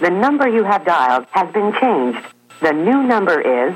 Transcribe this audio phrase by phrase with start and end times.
[0.00, 2.18] The number you have dialed has been changed.
[2.60, 3.74] The new number is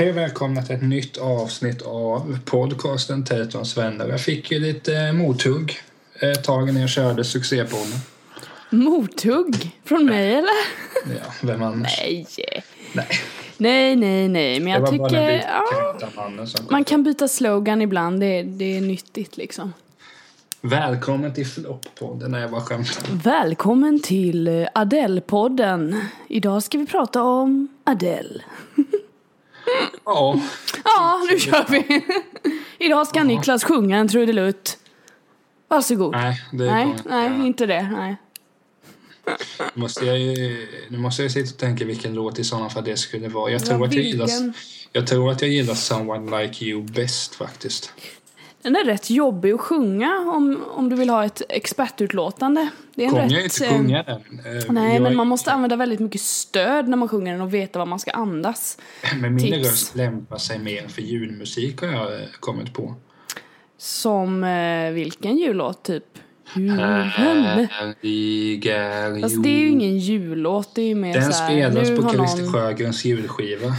[0.00, 4.08] Hej och välkomna till ett nytt avsnitt av podcasten Tetons vänner.
[4.08, 5.78] Jag fick ju lite eh, mothugg
[6.20, 7.98] ett tag när jag körde succépodden.
[8.70, 9.76] Mothugg?
[9.84, 10.50] Från mig eller?
[11.04, 12.00] Ja, vem annars?
[12.00, 12.26] Nej.
[12.92, 13.06] Nej.
[13.56, 14.60] Nej, nej, nej.
[14.60, 15.44] Men Det jag var tycker...
[16.16, 18.20] Ja, som man kan byta slogan ibland.
[18.20, 19.72] Det är, det är nyttigt liksom.
[20.60, 22.28] Välkommen till Flopp-podden.
[22.28, 23.02] Nej, jag bara skämtar.
[23.24, 26.00] Välkommen till eh, Adele-podden.
[26.28, 28.42] Idag ska vi prata om Adele.
[30.04, 30.40] Ja,
[30.84, 32.04] Ja, nu kör vi.
[32.78, 34.78] Idag ska Niklas sjunga en trudelutt.
[35.68, 36.12] Varsågod.
[36.12, 37.82] nej, det nej, nej, inte det.
[37.82, 38.16] Nej.
[39.74, 42.84] Nu måste jag ju, nu måste jag sitta och tänka vilken låt i sådana fall
[42.84, 43.50] det skulle vara.
[43.50, 44.28] Jag tror, att jag, gillar,
[44.92, 47.92] jag tror att jag gillar Someone Like You bäst faktiskt.
[48.68, 52.68] Den är rätt jobbig att sjunga om, om du vill ha ett expertutlåtande.
[52.94, 54.20] Det är en rätt, inte eh, sjunga den?
[54.38, 57.54] Eh, Nej, jag, men man måste använda väldigt mycket stöd när man sjunger den och
[57.54, 58.78] veta vad man ska andas.
[59.20, 59.56] Men min tips.
[59.56, 62.94] röst lämpar sig mer för julmusik har jag eh, kommit på.
[63.78, 66.04] Som eh, vilken jullåt typ?
[66.56, 67.10] Julen.
[69.20, 71.96] Fast det är ju ingen jullåt, det är ju mer Den så här, spelas nu
[71.96, 72.52] på Christer någon...
[72.52, 73.76] Sjögrens julskiva.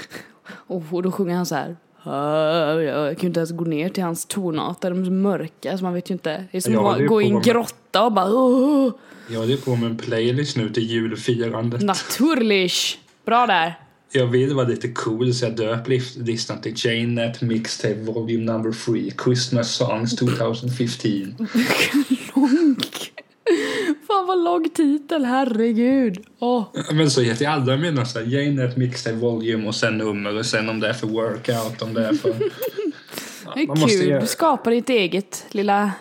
[0.66, 1.76] Och då sjunger han så här.
[2.08, 5.78] "Ah, Jag kan ju inte ens gå ner till hans tonarter, de är så mörka
[5.78, 6.44] så man vet ju inte.
[6.52, 8.92] Det är som att gå i en med- grotta och bara oh,
[9.30, 11.82] Jag håller på med en playlist nu till julfirandet.
[11.82, 12.98] Naturlich!
[13.26, 13.74] Bra där.
[14.12, 19.12] Jag vill vara lite cool så jag döper listan till Janet Mixtape Volume Number 3
[19.24, 21.46] Christmas Songs 2015.
[24.28, 26.24] Vad lång titel, herregud.
[26.38, 26.64] Åh.
[26.92, 30.68] Men så heter alla mina så här Janet Mixtape Volume och sen nummer och sen
[30.68, 32.34] om det är för workout, om det är för...
[33.54, 34.08] Det är kul.
[34.08, 35.92] göra- Du skapar ditt eget lilla...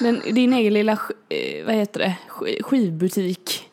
[0.00, 0.92] Den, din egen lilla,
[1.28, 3.68] eh, vad heter det, Sk- skivbutik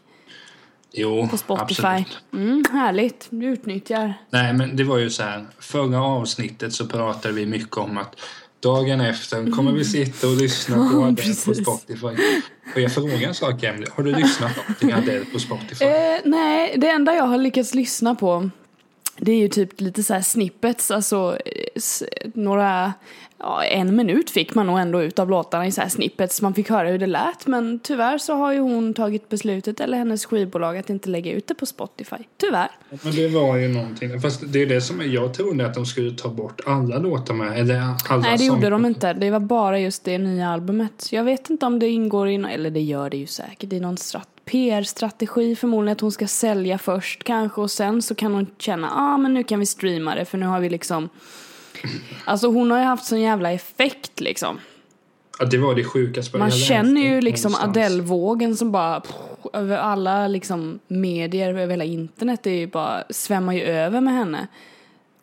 [0.94, 1.84] Jo, på Spotify.
[1.88, 2.18] absolut.
[2.34, 4.14] Mm, härligt, du utnyttjar.
[4.30, 5.46] Nej, men det var ju så här.
[5.60, 8.16] Förra avsnittet så pratade vi mycket om att
[8.60, 11.54] dagen efter kommer vi sitta och lyssna på Ja, Adele på.
[11.54, 12.08] Spotify.
[12.76, 13.86] Och jag frågar en sak, Emily.
[13.92, 15.86] Har du lyssnat någonting Adele på Spotify?
[15.86, 18.50] Eh, nej, det enda jag har lyckats lyssna på
[19.22, 21.38] det är ju typ lite så här snippets, alltså
[22.34, 22.94] några,
[23.38, 26.54] ja en minut fick man nog ändå ut av låtarna i så här snippets, man
[26.54, 30.26] fick höra hur det lät men tyvärr så har ju hon tagit beslutet, eller hennes
[30.26, 32.16] skivbolag, att inte lägga ut det på Spotify.
[32.38, 32.72] Tyvärr.
[32.90, 34.22] Men det var ju någonting.
[34.22, 37.34] Fast det är det som är, jag trodde att de skulle ta bort alla låtar
[37.34, 37.60] med.
[37.60, 41.08] Eller alla Nej det gjorde de inte, det var bara just det nya albumet.
[41.12, 43.98] Jag vet inte om det ingår i, eller det gör det ju säkert, i någon
[43.98, 48.90] strat- PR-strategi förmodligen att hon ska sälja först kanske och sen så kan hon känna,
[48.96, 51.10] ah, men nu kan vi streama det för nu har vi liksom
[52.26, 54.60] Alltså hon har ju haft sån jävla effekt liksom.
[55.40, 56.38] Ja, det var det sjukaste.
[56.38, 57.56] Man känner ju liksom.
[57.56, 59.16] Adele-vågen som bara pff,
[59.54, 64.14] över alla liksom medier, över hela internet, det är ju bara svämmar ju över med
[64.14, 64.48] henne.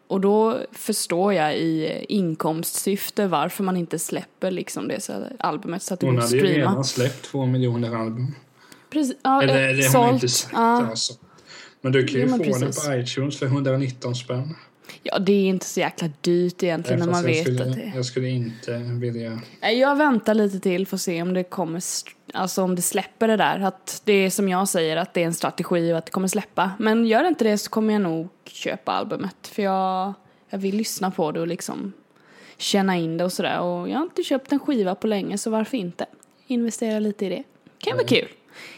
[0.08, 5.94] Och då förstår jag i inkomstsyfte varför man inte släpper liksom det så albumet så
[5.94, 6.70] att det Hon går att hade ju streama.
[6.70, 8.34] redan släppt två miljoner album.
[8.90, 10.86] Precis, ja, Eller eh, det har inte sagt Ja.
[10.86, 11.14] alltså.
[11.80, 12.86] Men du kan ju men få den precis.
[12.86, 14.54] på iTunes för 119 spänn.
[15.02, 17.92] ja, det är inte så jäkla dyrt egentligen när Fast man vet skulle, att det
[17.94, 19.40] Jag skulle inte vilja...
[19.60, 21.82] Nej, Jag väntar lite till för att se om det kommer,
[22.34, 23.60] alltså om det släpper det där.
[23.60, 26.28] Att det är som jag säger, att det är en strategi och att det kommer
[26.28, 26.70] släppa.
[26.78, 29.36] Men gör det inte det så kommer jag nog köpa albumet.
[29.52, 30.12] För jag,
[30.50, 31.92] jag vill lyssna på det och liksom
[32.58, 33.60] känna in det och sådär.
[33.60, 36.06] Och jag har inte köpt en skiva på länge så varför inte?
[36.46, 37.42] Investera lite i det.
[37.78, 38.28] Kan vara kul.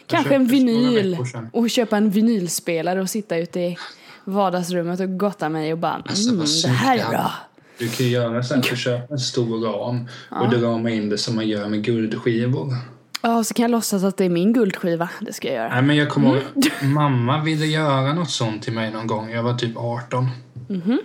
[0.07, 1.17] Kanske en vinyl
[1.53, 3.77] och köpa en vinylspelare och sitta ute i
[4.25, 7.31] vardagsrummet och gotta mig och bara Alltså, mm, det här är bra.
[7.77, 11.09] Du kan ju göra så här, du köper en stor ram och du ramar in
[11.09, 12.73] det som man gör med guldskivor.
[13.21, 15.09] Ja, så kan jag låtsas att det är min guldskiva.
[15.21, 15.69] Det ska jag göra.
[15.73, 16.43] Nej men jag kommer ihåg,
[16.81, 16.93] Mm.
[16.93, 19.29] mamma ville göra något sånt till mig någon gång.
[19.31, 20.27] Jag var typ 18.
[20.69, 20.99] Mhm.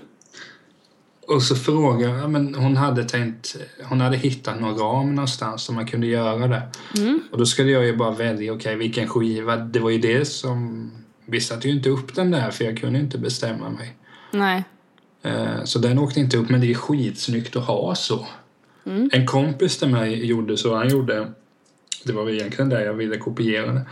[1.26, 5.62] Och så frågade jag, ja, men hon hade tänkt, hon hade hittat någon ram någonstans
[5.62, 6.62] som man kunde göra det.
[6.96, 7.20] Mm.
[7.32, 9.56] Och då skulle jag ju bara välja, okej vilken skiva.
[9.56, 10.90] Det var ju det som,
[11.26, 13.96] vi satte ju inte upp den där för jag kunde inte bestämma mig.
[14.30, 14.64] Nej.
[15.22, 18.26] Eh, Så den åkte inte upp, men det är skitsnyggt att ha så.
[18.86, 19.10] Mm.
[19.12, 21.32] En kompis till mig gjorde så, han gjorde,
[22.04, 23.86] det var väl egentligen det jag ville kopiera det.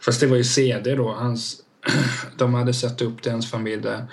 [0.00, 1.56] Fast det var ju CD då, hans,
[2.36, 4.06] de hade satt upp det hans familj där.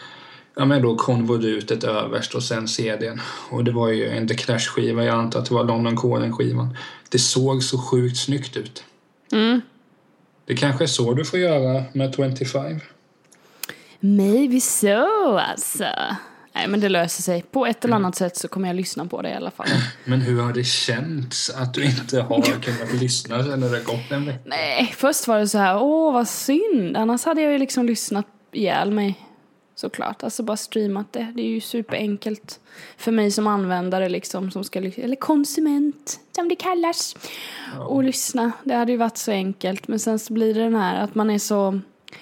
[0.56, 3.22] Ja, men då konvolutet överst och sen CDn.
[3.50, 6.78] Och det var ju en The Clash-skiva, jag antar att det var London Calling-skivan.
[7.10, 8.84] Det såg så sjukt snyggt ut.
[9.31, 9.62] Mm.
[10.46, 12.80] Det kanske är så du får göra med 25.
[14.00, 15.88] Maybe so alltså.
[16.56, 17.42] Nej men det löser sig.
[17.52, 19.68] På ett eller annat sätt så kommer jag lyssna på det i alla fall.
[20.06, 24.25] Men hur har det känts att du inte har kunnat lyssna sen det gått en
[24.25, 24.40] vecka?
[24.46, 26.98] Nej, först var det så här, åh vad synd.
[26.98, 29.25] Annars hade jag ju liksom lyssnat ihjäl mig.
[29.75, 31.31] Såklart, alltså bara streamat det.
[31.36, 32.60] Det är ju superenkelt
[32.98, 37.16] för mig som användare liksom, som ska, eller konsument som det kallas,
[37.88, 38.51] och lyssna.
[38.63, 39.88] Det hade ju varit så enkelt.
[39.88, 41.80] Men sen så blir det den här att man är så,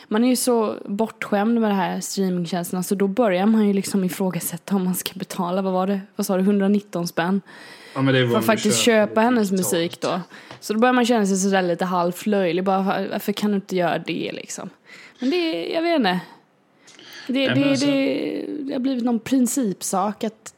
[0.07, 4.03] man är ju så bortskämd med det här streamingtjänsterna så då börjar man ju liksom
[4.03, 7.41] ifrågasätta om man ska betala, vad var det, vad sa du, 119 spänn?
[7.95, 10.21] Ja, För att faktiskt köpa hennes musik då.
[10.59, 12.63] Så då börjar man känna sig sådär lite halvt löjlig.
[12.63, 14.69] Bara, varför kan du inte göra det liksom?
[15.19, 16.19] Men det, jag vet inte.
[17.27, 20.53] Det, det, alltså- det, det har blivit någon principsak att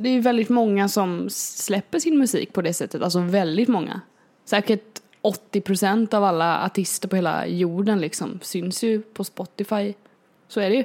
[0.00, 3.02] det är väldigt många som släpper sin musik på det sättet.
[3.02, 4.00] Alltså väldigt många.
[4.44, 9.94] Säkert 80 procent av alla artister på hela jorden liksom syns ju på Spotify.
[10.48, 10.84] Så är det ju.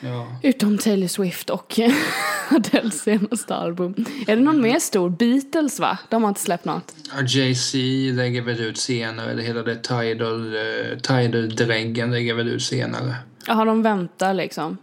[0.00, 0.36] Ja.
[0.42, 1.78] Utom Taylor Swift och
[2.50, 3.94] Adeles senaste album.
[4.26, 5.10] Är det någon mer stor?
[5.10, 5.98] Beatles va?
[6.08, 6.94] De har inte släppt något.
[7.14, 7.78] Ja, Jay-Z
[8.16, 13.14] lägger väl ut senare, eller hela det Tidal, eh, Tidal-dräggen lägger väl ut senare.
[13.46, 14.76] Jaha, de väntar liksom.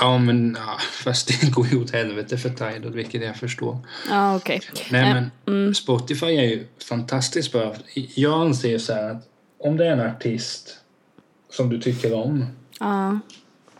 [0.00, 3.78] Ja, men ja, fast det går ju åt helvete för Tidal, vilket jag förstår.
[4.10, 4.60] Ja, okej.
[4.90, 7.74] Nej, Eh, men Spotify är ju fantastiskt bra.
[8.14, 9.28] Jag anser så här att
[9.58, 10.76] om det är en artist
[11.50, 12.44] som du tycker om,
[12.80, 13.18] Ja.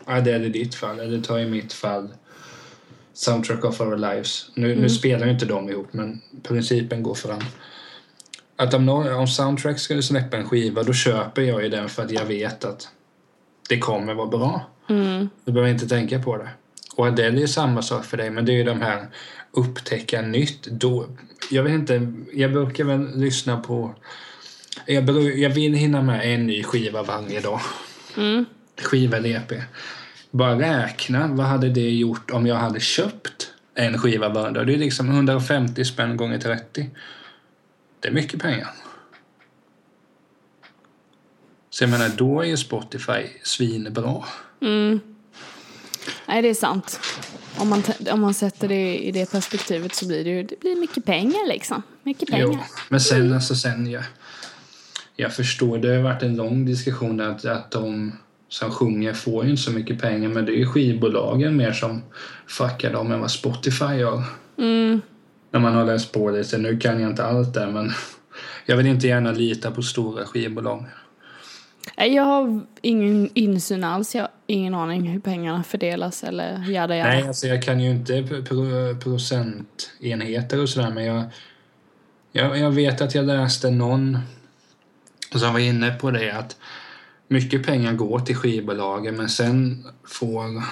[0.05, 2.09] ja, det är i ditt fall, eller ta i mitt fall
[3.13, 4.49] Soundtrack of Our Lives.
[4.53, 7.41] Nu, nu spelar ju inte de ihop, men principen går fram.
[8.55, 12.03] Att om, någon, om Soundtrack skulle släppa en skiva, då köper jag ju den för
[12.03, 12.87] att jag vet att
[13.69, 14.61] det kommer vara bra.
[14.89, 15.29] Mm.
[15.45, 16.49] Du behöver inte tänka på det.
[16.95, 19.07] Och Adele är ju samma sak för dig, men det är ju de här
[19.51, 20.63] upptäcka nytt.
[20.63, 21.05] Då,
[21.51, 23.95] jag vet inte, jag brukar väl lyssna på...
[24.85, 27.61] Jag, bru- jag vill hinna med en ny skiva varje dag.
[28.17, 28.45] Mm.
[28.81, 29.51] Skiva eller EP.
[30.31, 34.67] Bara räkna, vad hade det gjort om jag hade köpt en skiva varje dag?
[34.67, 36.89] Det är liksom 150 spänn gånger 30.
[37.99, 38.67] Det är mycket pengar.
[41.77, 44.23] Så jag menar, då är ju Spotify svinbra.
[44.61, 44.99] Mm.
[46.27, 46.99] Nej, det är sant.
[47.57, 50.75] Om man, om man sätter det i det perspektivet så blir det ju det blir
[50.75, 51.83] mycket pengar liksom.
[52.03, 52.45] Mycket pengar.
[52.45, 52.59] Jo,
[52.89, 54.03] men sen alltså sen jag,
[55.15, 58.11] jag förstår, det har varit en lång diskussion att, att de
[58.49, 62.01] som sjunger får ju inte så mycket pengar men det är ju skivbolagen mer som
[62.47, 64.23] fuckar dem än vad Spotify gör.
[64.57, 65.01] Mm.
[65.51, 67.91] När man har läst på lite, nu kan jag inte allt där men
[68.65, 70.85] jag vill inte gärna lita på stora skivbolag.
[71.97, 74.15] Nej, Jag har ingen insyn alls.
[74.15, 77.09] Jag har ingen aning hur pengarna fördelas eller jada jada.
[77.09, 81.23] Nej, alltså jag kan ju inte pro- pro- procentenheter och sådär men jag,
[82.31, 84.19] jag, jag vet att jag läste någon
[85.35, 86.57] som var inne på det att
[87.27, 90.63] mycket pengar går till skivbolagen men sen får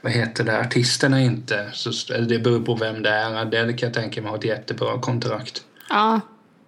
[0.00, 1.70] vad heter det, artisterna inte.
[1.72, 3.34] Så, det beror på vem det är.
[3.34, 5.62] Adele kan jag tänka mig har ett jättebra kontrakt.
[5.88, 6.20] Ja.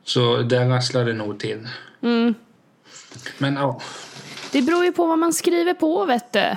[0.04, 1.68] Så där rasslar det nog till.
[2.04, 2.34] Mm.
[3.38, 3.80] Men ja,
[4.52, 6.56] Det beror ju på vad man skriver på, vet du.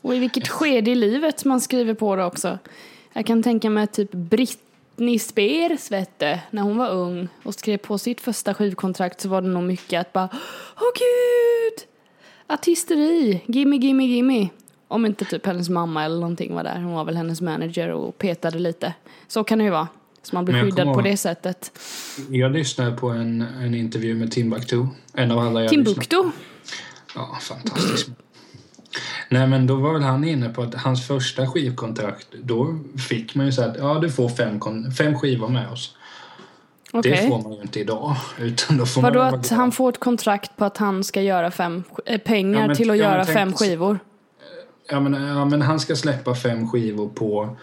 [0.00, 2.58] Och i vilket skede i livet man skriver på det också.
[3.12, 7.78] Jag kan tänka mig typ Britney Spears, vet du, när hon var ung och skrev
[7.78, 10.28] på sitt första skivkontrakt så var det nog mycket att bara
[10.76, 11.88] Åh gud!
[12.46, 13.42] Artisteri!
[13.46, 14.48] Gimme, gimme, gimme!
[14.88, 16.80] Om inte typ hennes mamma eller någonting var där.
[16.80, 18.94] Hon var väl hennes manager och petade lite.
[19.28, 19.88] Så kan det ju vara.
[20.26, 21.72] Så man blir skyddad på det sättet.
[22.30, 24.86] jag lyssnade på en, en intervju med Timbuktu.
[25.14, 26.16] En av alla jag Timbuktu!
[27.14, 28.08] Ja, fantastiskt.
[29.28, 32.78] Nej, men då var väl han inne på att hans första skivkontrakt, då
[33.08, 34.60] fick man ju säga att ja, du får fem,
[34.98, 35.96] fem skivor med oss.
[36.92, 37.12] Okej.
[37.12, 38.16] Det får man ju inte idag.
[38.38, 41.50] Utan då får Vadå man att han får ett kontrakt på att han ska göra
[41.50, 43.98] fem äh, pengar Ja, men- till att ja, göra tänk fem skivor?
[44.88, 47.56] Ja men, ja, men han ska släppa fem skivor på...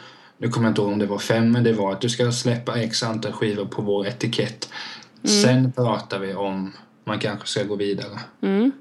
[0.44, 2.32] Nu kommer jag inte ihåg om det var fem, men det var att du ska
[2.32, 4.70] släppa x antal skivor på vår etikett.
[5.24, 6.74] Sen pratar vi om
[7.04, 8.20] man kanske ska gå vidare.
[8.42, 8.72] Mm.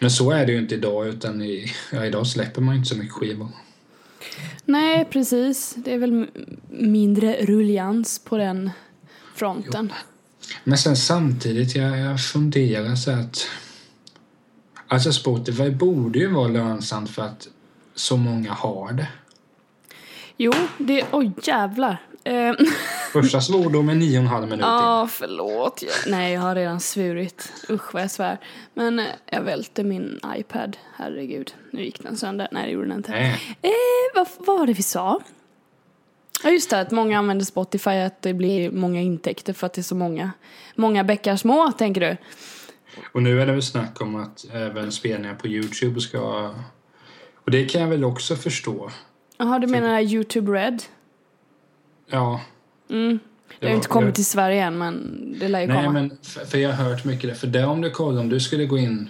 [0.00, 2.96] Men så är det ju inte idag, utan i, ja, idag släpper man inte så
[2.96, 3.48] mycket skivor.
[4.64, 5.74] Nej, precis.
[5.76, 6.26] Det är väl
[6.68, 8.70] mindre rullians på den
[9.34, 9.92] fronten.
[10.64, 13.48] Men sen samtidigt, jag, jag funderar så att...
[14.88, 17.48] Alltså Spotify borde ju vara lönsamt för att
[17.94, 19.08] så många har det.
[20.36, 21.04] Jo, det...
[21.12, 22.02] Oj, jävlar.
[22.24, 22.52] Eh,
[23.12, 24.70] Första svordomen nio och en halv minut in.
[24.70, 25.82] Ja, förlåt.
[25.82, 27.52] Jag, nej, jag har redan svurit.
[27.70, 28.38] Usch vad jag svär.
[28.74, 30.76] Men eh, jag välte min iPad.
[30.96, 31.54] Herregud.
[31.70, 32.48] Nu gick den sönder.
[32.52, 33.10] Nej, det gjorde den inte.
[33.10, 33.56] Nej.
[33.62, 33.70] Eh,
[34.14, 35.20] vad, vad var det vi sa?
[36.44, 36.80] Ja, just det.
[36.80, 37.90] Att många använder Spotify.
[37.90, 40.30] Att det blir många intäkter för att det är så många.
[40.74, 42.16] Många bäckar små, tänker du?
[43.12, 46.54] Och nu är det väl snack om att även spelningar på Youtube ska...
[47.44, 48.90] Och det kan jag väl också förstå.
[49.38, 50.82] Jaha, du menar YouTube Red?
[52.10, 52.40] Ja.
[52.90, 53.18] Mm.
[53.60, 55.92] Det har inte kommit till Sverige än, men det lär ju Nej, komma.
[55.92, 57.34] men för, för jag har hört mycket det.
[57.36, 59.08] För det om du kollar, om du skulle gå in...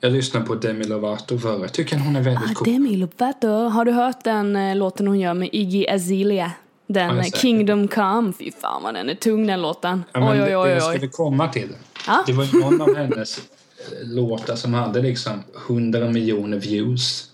[0.00, 1.60] Jag lyssnade på Demi Lovato förra.
[1.60, 2.72] Jag tycker hon är väldigt Ah, cool.
[2.72, 3.48] Demi Lovato.
[3.48, 6.52] Har du hört den eh, låten hon gör med Iggy Azalea?
[6.86, 7.30] Den Ja, eh.
[7.30, 8.32] Kingdom Come.
[8.38, 10.04] Fy fan vad den är tung den låten.
[10.12, 10.94] Ja, men oj, oj, det- det oj, jag oj.
[10.96, 11.68] skulle komma till.
[12.06, 12.24] Ja.
[12.26, 17.30] Det var ju någon av hennes eh, låtar som hade liksom 100 miljoner views.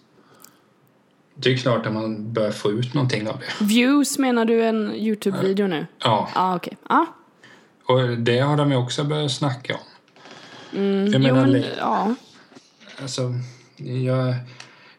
[1.37, 3.65] Det är klart att man bör få ut någonting av det.
[3.65, 5.87] Views menar du en YouTube-video nu?
[5.99, 6.77] Ja, ah, okej.
[6.89, 7.07] Ja.
[7.87, 9.81] och det har de ju också börjat snacka om.
[10.79, 12.15] Mm, Jag jo, menar, men, le- ja.
[13.03, 13.35] Alltså,
[13.77, 14.35] jag,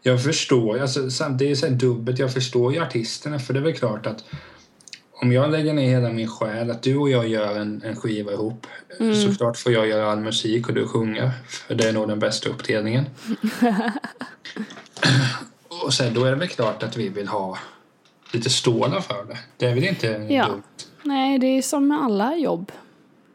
[0.01, 3.73] jag förstår, alltså, det är så dubbelt, jag förstår ju artisterna för det är väl
[3.73, 4.23] klart att
[5.21, 8.31] om jag lägger ner hela min själ, att du och jag gör en, en skiva
[8.31, 8.67] ihop,
[9.25, 12.49] såklart får jag göra all musik och du sjunger, för det är nog den bästa
[12.49, 13.05] uppdelningen.
[15.85, 17.57] och sen då är det väl klart att vi vill ha
[18.31, 19.37] lite stålar för det.
[19.57, 20.47] Det är väl inte Ja.
[20.47, 20.63] dumt?
[21.03, 22.71] Nej, det är som med alla jobb.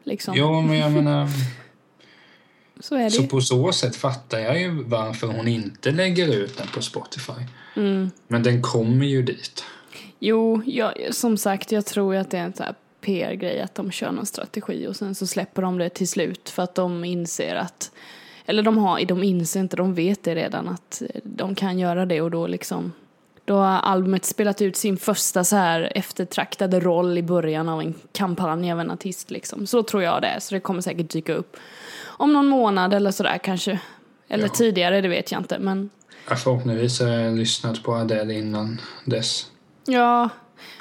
[0.03, 0.33] Liksom.
[0.37, 1.27] Jo, men jag menar,
[2.79, 6.57] Så är det så på så sätt fattar jag ju varför hon inte lägger ut
[6.57, 7.33] den på Spotify.
[7.75, 8.11] Mm.
[8.27, 9.63] Men den kommer ju dit.
[10.19, 13.91] Jo, jag, som sagt, jag tror att det är en sån här PR-grej att de
[13.91, 17.55] kör någon strategi och sen så släpper de det till slut för att de inser
[17.55, 17.91] att
[18.45, 22.05] eller de har, de inser inte, de vet det redan att eh, de kan göra
[22.05, 22.91] det och då liksom
[23.45, 27.93] då har albumet spelat ut sin första så här eftertraktade roll i början av en
[28.13, 29.67] kampanj av en artist liksom.
[29.67, 31.57] Så tror jag det är, så det kommer säkert dyka upp
[32.05, 33.79] om någon månad eller sådär kanske.
[34.27, 34.49] Eller Ja.
[34.49, 35.89] tidigare, det vet jag inte men
[36.29, 39.45] Ja, förhoppningsvis har jag lyssnat på Adele innan dess.
[39.85, 40.29] ja,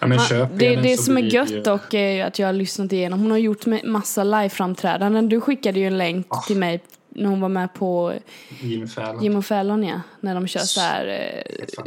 [0.00, 2.92] Ja, men köp det, det som är gött dock är ju att jag har lyssnat
[2.92, 3.20] igenom.
[3.20, 5.28] Hon har gjort massa liveframträdanden.
[5.28, 6.40] Du skickade ju en länk Ah.
[6.40, 8.14] till mig när hon var med på
[8.60, 9.22] Jimmy Fallon.
[9.22, 10.00] Jim och Fallon ja.
[10.20, 11.06] När de kör så här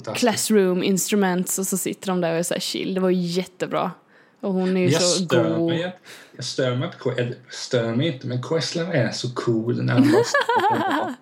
[0.08, 2.94] eh, classroom instruments och så sitter de där och är så här chill.
[2.94, 3.92] Det var ju jättebra.
[4.40, 5.70] Och hon är ju jag så stör god.
[5.70, 5.96] mig.
[6.36, 11.14] Jag stör mig, eller stör mig inte, men Questlove är så cool när han.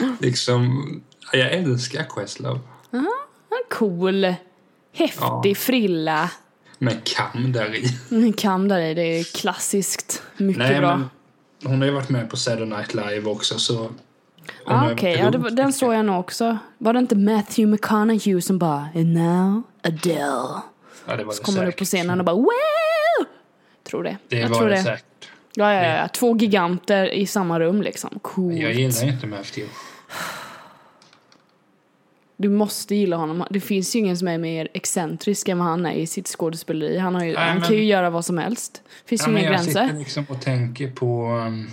[0.20, 0.84] Liksom,
[1.32, 2.60] jag älskar Questlove.
[2.90, 3.06] Han
[3.50, 4.34] är cool.
[4.94, 5.54] Häftig Ja.
[5.56, 6.30] frilla.
[6.78, 7.84] Med kam där i.
[8.10, 10.22] En kam där i, det är klassiskt.
[10.36, 10.96] Mycket Nej, bra.
[10.96, 11.10] men
[11.64, 13.90] hon har ju varit med på Saturday Night Live också så...
[14.66, 16.58] Ah, Okej, gjort ja, det den såg jag nog också.
[16.78, 20.62] Var det inte Matthew McConaughey som bara And now Adele?
[21.06, 23.26] Ja, det var Så det kommer du upp på scenen och bara wow!
[23.84, 24.16] Tror det.
[24.28, 24.82] Det jag var tror det det.
[24.82, 25.28] säkert.
[25.54, 26.08] Ja, ja, ja.
[26.08, 28.18] Två giganter i samma rum liksom.
[28.22, 28.58] Coolt.
[28.58, 29.74] Jag gillar inte Matthew.
[32.40, 33.44] Du måste gilla honom.
[33.50, 36.98] Det finns ju ingen som är mer excentrisk än vad han är i sitt skådespeleri.
[36.98, 38.82] Han, har ju, Nej, han men- kan ju göra vad som helst.
[39.06, 39.82] finns Ja, ju men inga jag gränser.
[39.86, 41.70] sitter liksom och tänker på um,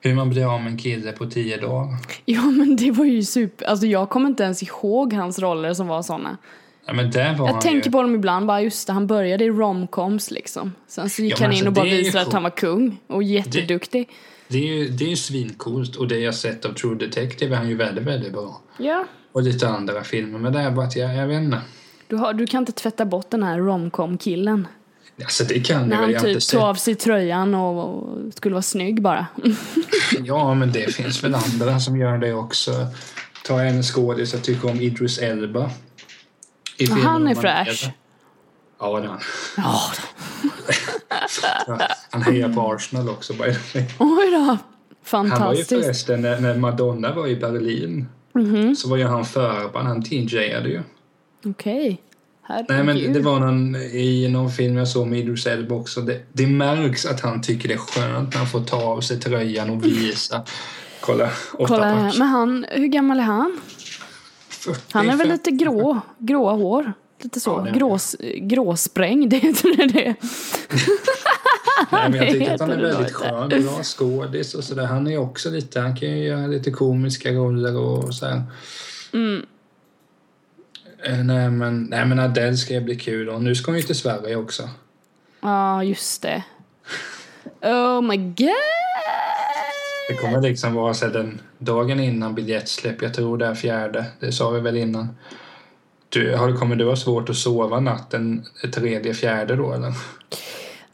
[0.00, 1.96] hur man blir av med en kille på tio dagar.
[2.24, 3.66] Ja, men det var ju super...
[3.66, 6.36] Alltså jag kommer inte ens ihåg hans roller som var såna.
[6.86, 9.44] Ja, men där var Jag tänker ju, på dem ibland, bara just det, han började
[9.44, 10.72] i romcoms liksom.
[10.88, 12.96] Sen så gick Ja, han in alltså, och bara det visade att han var kung
[13.06, 14.08] och jätteduktig.
[14.48, 17.58] det är ju det är ju svincoolt och det jag sett av True Detective är
[17.58, 18.60] han ju väldigt, väldigt bra.
[18.78, 19.04] Ja.
[19.32, 21.60] Och lite andra filmer, men det är bara att jag, jag vet inte.
[22.08, 24.66] Du, har, du kan inte tvätta bort den här romcom-killen.
[25.22, 28.52] Alltså det kan När jag väl, han typ tog av sig tröjan och, och skulle
[28.52, 29.26] vara snygg bara.
[30.24, 32.72] Ja, men det finns väl andra som gör det också.
[33.44, 35.70] Ta en skådis jag tycker om, Idris Elba.
[36.76, 37.90] I filmen han är fräsch.
[38.80, 39.20] Ja, det är han.
[39.56, 39.80] Ja,
[41.66, 41.78] Ja,
[42.10, 43.32] han hejar på Arsenal också.
[43.32, 43.88] by the way.
[43.98, 44.38] oj då.
[44.38, 44.58] Han
[45.10, 45.68] var ju Fantastiskt.
[45.68, 48.76] förresten, när Madonna var i Berlin, Mhm.
[48.76, 50.82] så var ju han förband, han TJade ju.
[51.44, 52.02] Okej.
[52.48, 53.04] Nej Herregud.
[53.04, 56.46] men det var någon, i någon film jag såg med Idris Elba också, det, det
[56.46, 59.84] märks att han tycker det är skönt när han får ta av sig tröjan och
[59.84, 60.42] visa.
[61.00, 62.18] Kolla, åtta Kolla här.
[62.18, 63.60] Men han, hur gammal är han?
[64.48, 65.32] 40, Han är väl 50.
[65.32, 66.92] lite grå, gråa hår.
[67.22, 67.50] Lite så.
[67.50, 67.78] Ja, det är han.
[67.78, 70.14] Grås, gråsprängd, heter det det?
[71.90, 74.86] Nej, men jag det tycker att han är det väldigt skön, bra skådis och sådär.
[74.86, 78.42] Han är också lite, han kan ju göra lite komiska roller och så här.
[79.12, 79.46] Mm.
[81.04, 83.98] Eh, Nej men, nej men Adele ska bli kul och nu ska hon ju till
[83.98, 84.68] Sverige också.
[85.40, 86.42] Ja, just det.
[87.62, 88.48] Oh my god!
[90.08, 94.32] Det kommer liksom vara så den dagen innan biljettsläpp, jag tror det är fjärde, det
[94.32, 95.08] sa vi väl innan.
[96.08, 99.94] Du, har, kommer du ha svårt att sova natten tredje, fjärde då eller?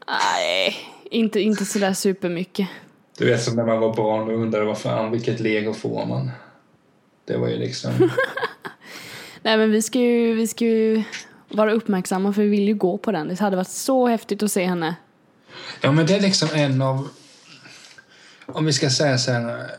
[0.09, 0.77] Nej,
[1.11, 2.69] inte, inte sådär supermycket.
[3.19, 6.31] Du vet som när man var barn och undrade vad fan, vilket lego får man?
[7.25, 7.93] Det var ju liksom...
[9.43, 11.03] Nej men vi ska ju, vi ska ju
[11.49, 13.29] vara uppmärksamma för vi vill ju gå på den.
[13.29, 14.97] Det hade varit så häftigt att se henne.
[15.81, 17.09] Ja men det är liksom en av...
[18.47, 19.71] Om vi ska säga så här.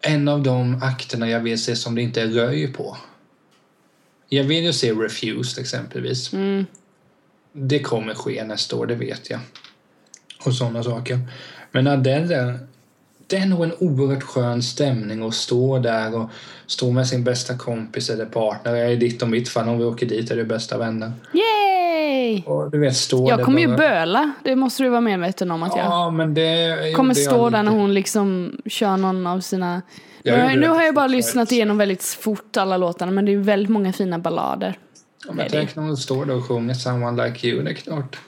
[0.00, 2.96] En av de akterna jag vill se som det inte är röj på.
[4.28, 6.32] Jag vill ju se Refused exempelvis.
[6.32, 6.66] Mm.
[7.52, 9.40] Det kommer ske nästa år, det vet jag.
[10.44, 11.18] Och sådana saker.
[11.70, 12.58] Men Adele,
[13.26, 16.30] det är nog en oerhört skön stämning att stå där och
[16.66, 18.88] stå med sin bästa kompis eller partner.
[18.88, 21.12] I ditt och mitt fall, om vi åker dit är det bästa vänner.
[21.32, 22.42] Yay!
[22.46, 25.62] Och du vet, stå Jag där kommer ju böla, det måste du vara medveten om
[25.62, 29.26] att jag Ja, men det kommer gjorde jag stå där när hon liksom kör någon
[29.26, 29.82] av sina...
[30.22, 33.70] Jag nu, har jag bara lyssnat igenom väldigt fort alla låtarna men det är väldigt
[33.70, 34.78] många fina ballader.
[35.26, 38.18] Ja, men tänk när hon står där och sjunger Someone Like You, det är klart.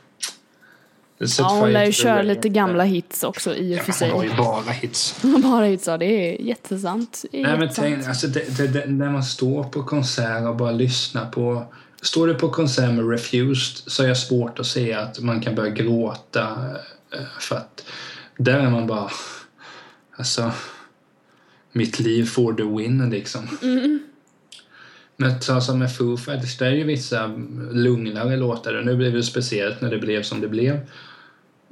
[1.38, 4.10] Ja, hon lär ju köra lite gamla hits också i och Ja, för men sig.
[4.10, 5.22] hon har ju bara hits.
[5.42, 7.24] Bara hits, ja det är jättesant.
[7.32, 7.86] Det är Nej, men jättesant.
[7.94, 11.64] tänk, alltså det, det, det, när man står på konsert och bara lyssnar på...
[12.02, 15.54] Står du på konsert med Refused så är det svårt att se att man kan
[15.54, 16.42] börja gråta.
[17.12, 17.84] eh, För att
[18.36, 19.10] där är man bara...
[20.16, 20.52] Alltså...
[21.74, 23.48] Mitt liv får the win liksom.
[25.16, 27.26] Men så som med Foo Fighters, det är ju vissa
[27.72, 28.82] lugnare låtar.
[28.84, 30.80] Nu blev det speciellt när det blev som det blev.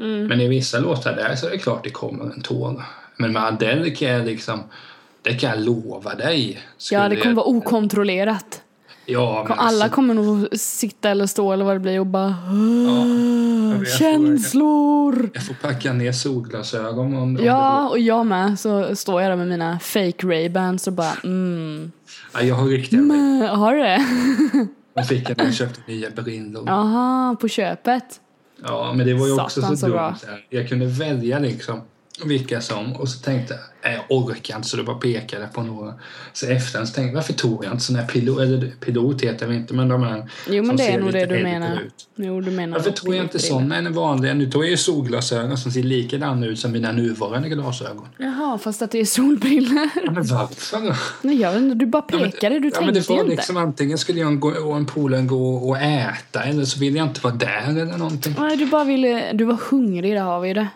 [0.00, 2.82] Men i vissa låtar där så är det klart det kommer en tår.
[3.16, 4.60] Men med Adele kan jag liksom...
[5.22, 6.60] Det kan jag lova dig.
[6.90, 8.62] Ja, det kommer vara okontrollerat.
[9.06, 12.34] Ja, men Alla alltså, kommer nog sitta eller stå eller vad det blir och bara
[12.46, 15.30] jag "Åh, vet, Känslor!
[15.34, 18.60] Jag får packa ner solglasögon om, om Ja, och jag med.
[18.60, 21.92] Så står jag där med mina fake Ray-Bans och bara mm.
[22.34, 23.00] ja, Jag har riktiga...
[23.00, 23.48] mm.
[23.48, 24.06] Har du det?
[24.94, 26.64] Jag fick jag när jag köpte nya brillor.
[26.66, 26.72] Ja.
[26.72, 28.20] Jaha, på köpet.
[28.96, 29.96] Men det var ju också Satan, så, så dumt.
[29.96, 30.14] bra.
[30.48, 31.80] Jag kunde välja liksom
[32.26, 35.62] vilka som och så tänkte jag, "Nej, jag orkar inte så då bara pekade på
[35.62, 35.94] några.
[36.32, 39.48] Så efterhand så tänkte jag, varför tog jag inte sån här pilot, eller pilot heter
[39.48, 41.80] det inte, men de här Jo, men det är nog det du menar.
[41.80, 42.06] ut.
[42.16, 44.34] Jo, du menar Varför tog jag inte såna än vanliga?
[44.34, 48.06] Nu tog jag ju solglasögon som ser likadana ut som mina nuvarande glasögon.
[48.18, 49.88] Jaha, fast att det är solbrillor.
[50.04, 50.96] Ja, men varför?
[51.22, 53.30] Nej, jag vet inte, du bara pekade, du ja, men det tänkte var inte.
[53.36, 57.06] liksom antingen skulle jag gå, och en polare gå och äta eller så ville jag
[57.06, 58.34] inte vara där eller någonting.
[58.38, 60.68] Nej, du bara ville, du var hungrig, där har vi det.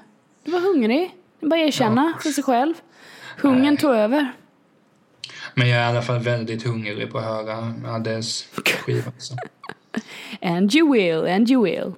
[0.45, 1.11] Du var hungrig.
[1.45, 2.75] Bara erkänna för sig själv.
[3.39, 4.33] Hungern tog över.
[5.55, 9.13] Men jag är i alla fall väldigt hungrig på att höra Adeles skiva.
[9.19, 9.37] Så.
[10.43, 11.93] And you will, and you will.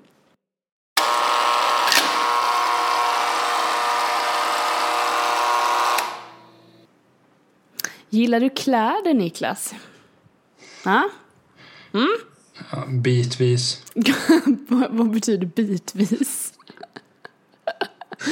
[8.11, 9.75] Gillar du kläder, Niklas?
[10.85, 11.09] Ha?
[12.73, 13.83] Ja, bitvis.
[14.69, 16.53] vad betyder bitvis?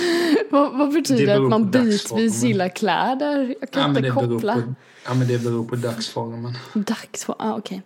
[0.51, 2.29] vad, vad Det betyder beror att man bitvis dagsformen.
[2.49, 3.55] gillar kläder?
[3.61, 4.55] Jag kan Ja inte det koppla.
[4.55, 4.75] på,
[5.07, 6.53] ja, men det beror på dagsformen.
[6.75, 7.83] Dagsform, ah, okej.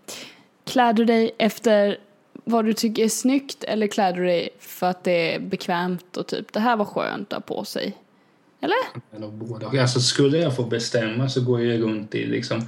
[0.66, 1.98] Klär du dig efter
[2.44, 6.26] vad du tycker är snyggt eller klär du dig för att det är bekvämt och
[6.26, 7.96] typ det här var skönt att ha på sig?
[8.60, 8.76] Eller?
[9.16, 9.80] Eller båda.
[9.82, 12.62] Alltså, skulle jag få bestämma så går jag runt i liksom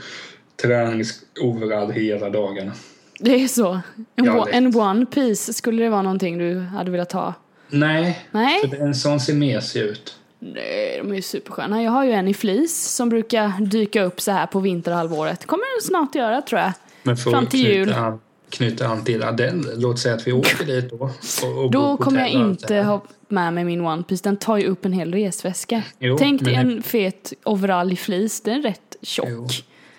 [0.63, 2.73] träningsoverall hela dagarna.
[3.19, 3.81] Det är så.
[4.17, 7.35] En, Ja, en one piece, skulle det vara någonting du hade velat ha?
[7.71, 8.61] Nej, Nej?
[8.71, 10.17] för en sån ser mesig ut.
[10.39, 11.83] Nej, de är ju supersköna.
[11.83, 15.47] Jag har ju en i flis som brukar dyka upp så här på vinterhalvåret.
[15.47, 16.73] kommer den snart göra tror jag.
[17.03, 17.85] Men för Fram till jul.
[17.87, 21.11] knyta an, knyta an till Adele, låt säga att vi åker dit då.
[21.43, 24.23] Och, och Då kommer jag inte ha med mig min One Piece.
[24.25, 25.83] Den tar ju upp en hel resväska.
[25.99, 28.41] Jo, Tänk dig en fet overall i flis.
[28.41, 29.29] Den är rätt tjock.
[29.31, 29.49] Jo.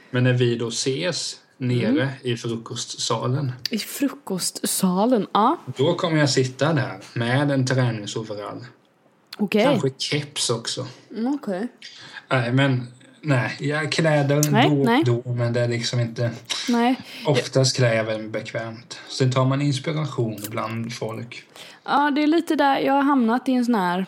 [0.09, 2.09] Men när vi då ses nere Mm.
[2.21, 3.51] i frukostsalen.
[3.69, 5.57] I frukostsalen, ja.
[5.77, 8.65] Då kommer jag sitta där med en träningsoverall.
[9.37, 9.63] Okej.
[9.63, 10.87] Kanske keps också.
[11.11, 11.67] Mm, Okej.
[12.29, 12.87] Nej, men
[13.21, 15.03] nej, jag kläder Nej, då och nej.
[15.05, 16.31] då, men det är liksom inte...
[16.69, 16.95] Nej.
[17.25, 18.99] Oftast klär jag väl bekvämt.
[19.09, 21.43] Sen tar man inspiration bland folk.
[21.83, 24.05] Ja, det är lite där jag har hamnat i en sån här...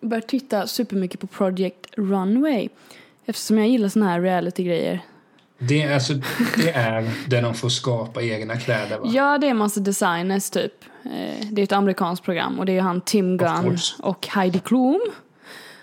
[0.00, 2.68] Börjat titta supermycket på Project Runway.
[3.26, 5.00] Eftersom jag gillar såna här reality-grejer.
[5.68, 6.12] Det, är alltså,
[6.56, 9.10] det är där de får skapa egna kläder va?
[9.12, 10.72] Ja, det är massa designers typ.
[11.04, 15.00] Eh, Det är ett amerikanskt program och det är han Tim Gunn och Heidi Klum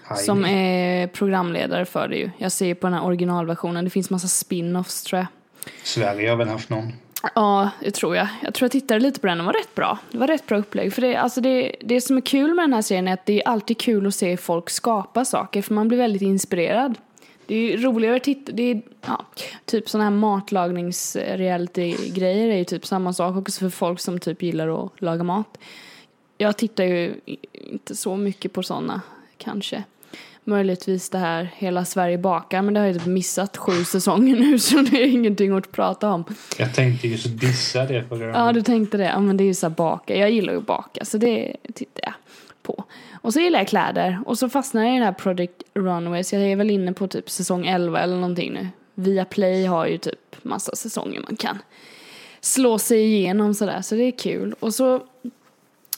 [0.03, 0.23] Heidi.
[0.23, 2.29] som är programledare för det ju.
[2.37, 5.27] Jag ser på den här originalversionen, det finns massa spin-offs tror jag.
[5.83, 6.93] Sverige har väl haft någon.
[7.35, 8.27] Ja, det tror jag.
[8.43, 9.97] Jag tror jag tittade lite på den, den var rätt bra.
[10.11, 10.93] Det var rätt bra upplägg.
[10.93, 13.41] För det, alltså det, det som är kul med den här serien är att det
[13.43, 16.95] är alltid kul att se folk skapa saker, för man blir väldigt inspirerad.
[17.49, 19.25] Det är ju roligare att titta, det är ja,
[19.65, 24.85] typ sådana här matlagnings-reality-grejer är ju typ samma sak också för folk som typ gillar
[24.85, 25.57] att laga mat.
[26.37, 27.13] Jag tittar ju
[27.51, 29.01] inte så mycket på sådana,
[29.37, 29.83] kanske.
[30.43, 34.59] Möjligtvis det här Hela Sverige bakar, men det har jag typ missat sju säsonger nu
[34.69, 36.23] så det är ingenting att prata om.
[36.57, 38.37] Jag tänkte just dissa det programmet.
[38.37, 39.05] Ja, du tänkte det.
[39.05, 40.15] Ja, men det är ju så här baka.
[40.15, 42.13] Jag gillar ju att baka, så det tittar jag
[42.63, 42.83] på.
[43.21, 44.19] Och så gillar jag kläder.
[44.25, 47.07] Och så fastnar jag i den här Project Runway, så jag är väl inne på
[47.07, 48.67] typ säsong 11 eller någonting nu.
[48.93, 51.57] Via Play har ju typ massa säsonger man kan
[52.41, 54.55] slå sig igenom sådär, så det är kul.
[54.59, 55.03] Och så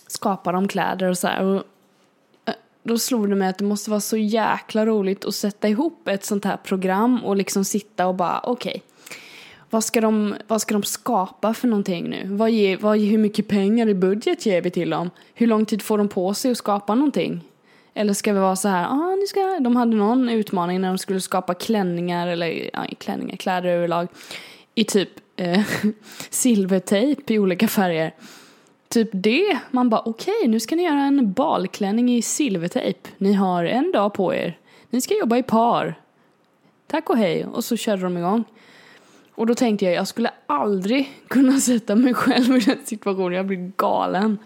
[0.08, 1.44] skapar de kläder och sådär.
[1.44, 1.64] Och
[2.46, 6.08] eh, då slog det mig att det måste vara så jäkla roligt att sätta ihop
[6.08, 8.70] ett sånt här program och liksom sitta och bara okej.
[8.70, 8.82] Okay,
[9.72, 12.24] vad ska, de, vad ska de skapa för någonting nu?
[12.26, 15.10] Vad ge, vad, hur mycket pengar i budget ger vi till dem?
[15.34, 17.42] Hur lång tid får de på sig att skapa någonting?
[17.94, 20.98] Eller ska vi vara så här, ah, ni ska, de hade någon utmaning när de
[20.98, 24.08] skulle skapa klänningar eller ja, klänningar, kläder överlag
[24.76, 25.62] i typ eh,
[26.30, 28.14] silvertejp i olika färger.
[28.90, 29.60] Typ det.
[29.72, 33.10] Man bara okej, okay, nu ska ni göra en balklänning i silvertejp.
[33.18, 34.58] Ni har en dag på er.
[34.90, 35.96] Ni ska jobba i par.
[36.88, 37.46] Tack och hej.
[37.46, 38.44] Och så körde de igång.
[39.42, 43.34] Och då tänkte jag, jag skulle aldrig kunna sätta mig själv i den situationen.
[43.34, 44.38] Jag blir galen.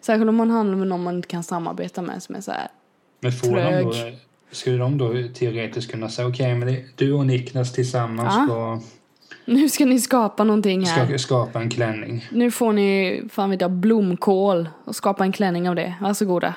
[0.00, 2.68] Särskilt om man handlar med någon man inte kan samarbeta med som är så här
[3.20, 3.86] Men får trög.
[3.86, 3.94] de då,
[4.50, 8.44] skulle de då teoretiskt kunna säga okej, okay, men du och Niklas tillsammans ja.
[8.44, 8.80] ska
[9.44, 11.06] nu ska ni skapa någonting här.
[11.06, 12.26] Ska skapa en klänning.
[12.30, 15.94] Nu får ni, fan vet jag, blomkål och skapa en klänning av det.
[16.00, 16.54] Varsågoda.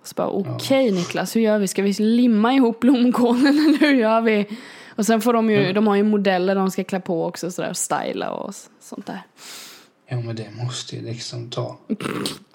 [0.00, 0.94] Och så bara, okej okay, ja.
[0.94, 1.68] Niklas, hur gör vi?
[1.68, 4.46] Ska vi limma ihop blomkålen eller hur gör vi?
[4.98, 5.74] Och sen får de ju, mm.
[5.74, 9.22] de har ju modeller de ska klä på också sådär, styla och sånt där.
[10.08, 11.78] Ja men det måste ju liksom ta...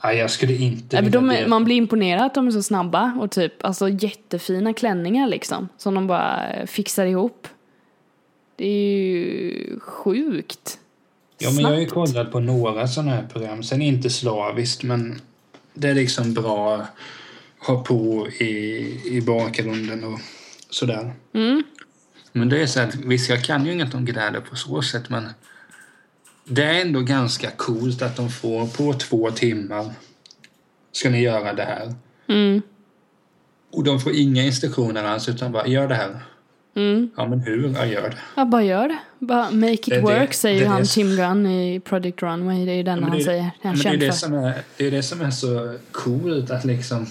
[0.04, 3.18] Nej jag skulle inte Nej, de är, Man blir imponerad att de är så snabba
[3.20, 5.70] och typ alltså jättefina klänningar liksom.
[5.78, 7.48] Som de bara fixar ihop.
[8.56, 10.80] Det är ju sjukt.
[11.38, 13.64] Ja, men jag har ju kollat på några sådana här program.
[13.64, 15.22] Sen inte slaviskt, men
[15.74, 16.88] det är liksom bra att
[17.68, 18.46] ha på i,
[19.06, 20.20] i bakgrunden och
[20.70, 21.14] sådär.
[21.34, 21.64] Mm.
[22.34, 25.10] Men det är så att visst, jag kan ju inget om grädde på så sätt,
[25.10, 25.30] men
[26.46, 29.92] det är ändå ganska coolt att de får på två timmar
[30.92, 31.94] ska ni göra det här.
[32.28, 32.62] Mm.
[33.72, 36.20] Och de får inga instruktioner alls, utan bara gör det här.
[36.76, 37.10] Mm.
[37.18, 37.74] Ja, men hur?
[37.74, 38.18] Jag gör det.
[38.36, 39.00] Ja, bara gör det.
[39.20, 42.66] Bara make it det, work, det, säger det, han Tim Gunn i Project Runway.
[42.66, 43.52] Det är ju den ja, han säger.
[43.64, 46.66] Han men det, är det, som är, det är det som är så coolt, att
[46.66, 47.08] liksom...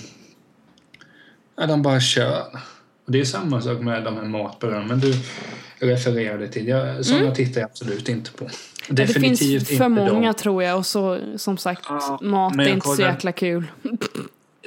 [1.56, 2.58] Ja, de bara kör.
[3.12, 5.14] Det är samma sak med de här matprogrammen du
[5.79, 6.68] refererade till.
[6.68, 7.35] Jag, sådana mm.
[7.35, 8.48] tittar jag absolut inte på.
[8.88, 10.35] Definitivt det finns för många dem.
[10.35, 13.64] tror jag och så som sagt, ja, mat är inte så jäkla kul.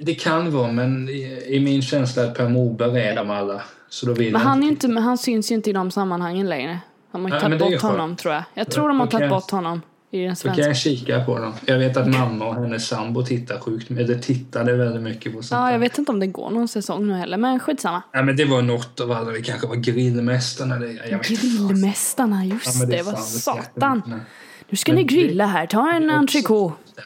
[0.01, 3.61] Det kan vara, men i, i min känsla att Per Morberg är de alla.
[3.89, 6.79] Så då vill men han, inte, men han syns ju inte i de sammanhangen längre.
[7.11, 8.43] De har ju tagit bort honom tror jag.
[8.53, 9.81] Jag tror de har tagit bort honom.
[10.15, 10.49] I den svenska.
[10.49, 11.53] Då kan jag kika på dem.
[11.65, 15.59] Jag vet att mamma och hennes sambo tittar sjukt eller tittade väldigt mycket på sånt
[15.59, 18.03] Ja, jag vet inte om det går någon säsong nu heller, men skitsamma.
[18.13, 19.31] Nej, men det var något av alla.
[19.31, 20.79] Det kanske var Grillmästarna.
[20.79, 24.21] Det, jag grillmästarna, just ja, det, det var satan.
[24.69, 25.67] Nu ska men ni grilla här.
[25.67, 27.01] Ta en entrecote.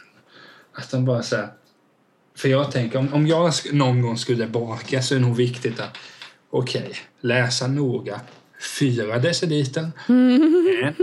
[0.74, 1.48] Att de bara så här,
[2.36, 5.80] För jag tänker, om, om jag någon gång skulle baka så är det nog viktigt
[5.80, 5.98] att
[6.50, 6.94] Okej, okay.
[7.22, 8.22] läsa noga.
[8.80, 9.92] Fyra deciliter.
[10.10, 10.56] Mm.
[10.84, 10.96] En,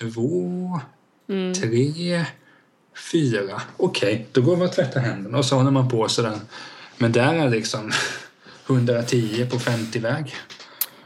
[0.00, 0.80] två,
[1.28, 1.54] mm.
[1.54, 2.24] tre,
[3.12, 3.62] fyra.
[3.76, 4.24] Okej, okay.
[4.32, 6.38] då går man och tvättar händerna och så håller man på sådär.
[6.98, 7.92] Men där är liksom
[8.66, 10.34] 110 på 50-väg.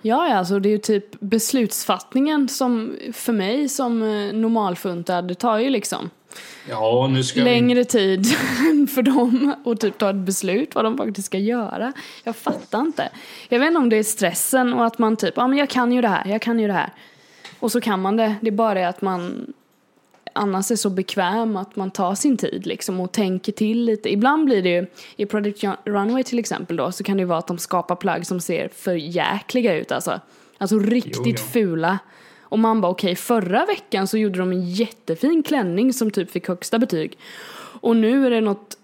[0.03, 5.59] Ja, alltså det är ju typ beslutsfattningen som för mig som eh, normalfuntad, det tar
[5.59, 6.11] ju liksom
[6.69, 7.85] Ja, längre vi...
[7.85, 8.27] tid
[8.95, 11.93] för dem att typ ta ett beslut vad de faktiskt ska göra.
[12.25, 13.09] Jag fattar inte.
[13.49, 15.93] Jag vet inte om det är stressen och att man typ, ja men jag kan
[15.93, 16.93] ju det här, jag kan ju det här.
[17.61, 18.35] Och så kan man det.
[18.41, 19.53] Det är bara det att man
[20.39, 24.13] annars är så bekväm att man tar sin tid liksom och tänker till lite.
[24.13, 27.39] Ibland blir det ju, i Project Runway till exempel då, så kan det ju vara
[27.39, 30.21] att de skapar plagg som ser för jäkliga ut alltså.
[30.59, 31.53] Alltså riktigt jo, jo.
[31.53, 31.99] fula.
[32.41, 36.31] Och man bara okej, okay, förra veckan så gjorde de en jättefin klänning som typ
[36.31, 37.19] fick högsta betyg.
[37.81, 38.79] Och nu är det något,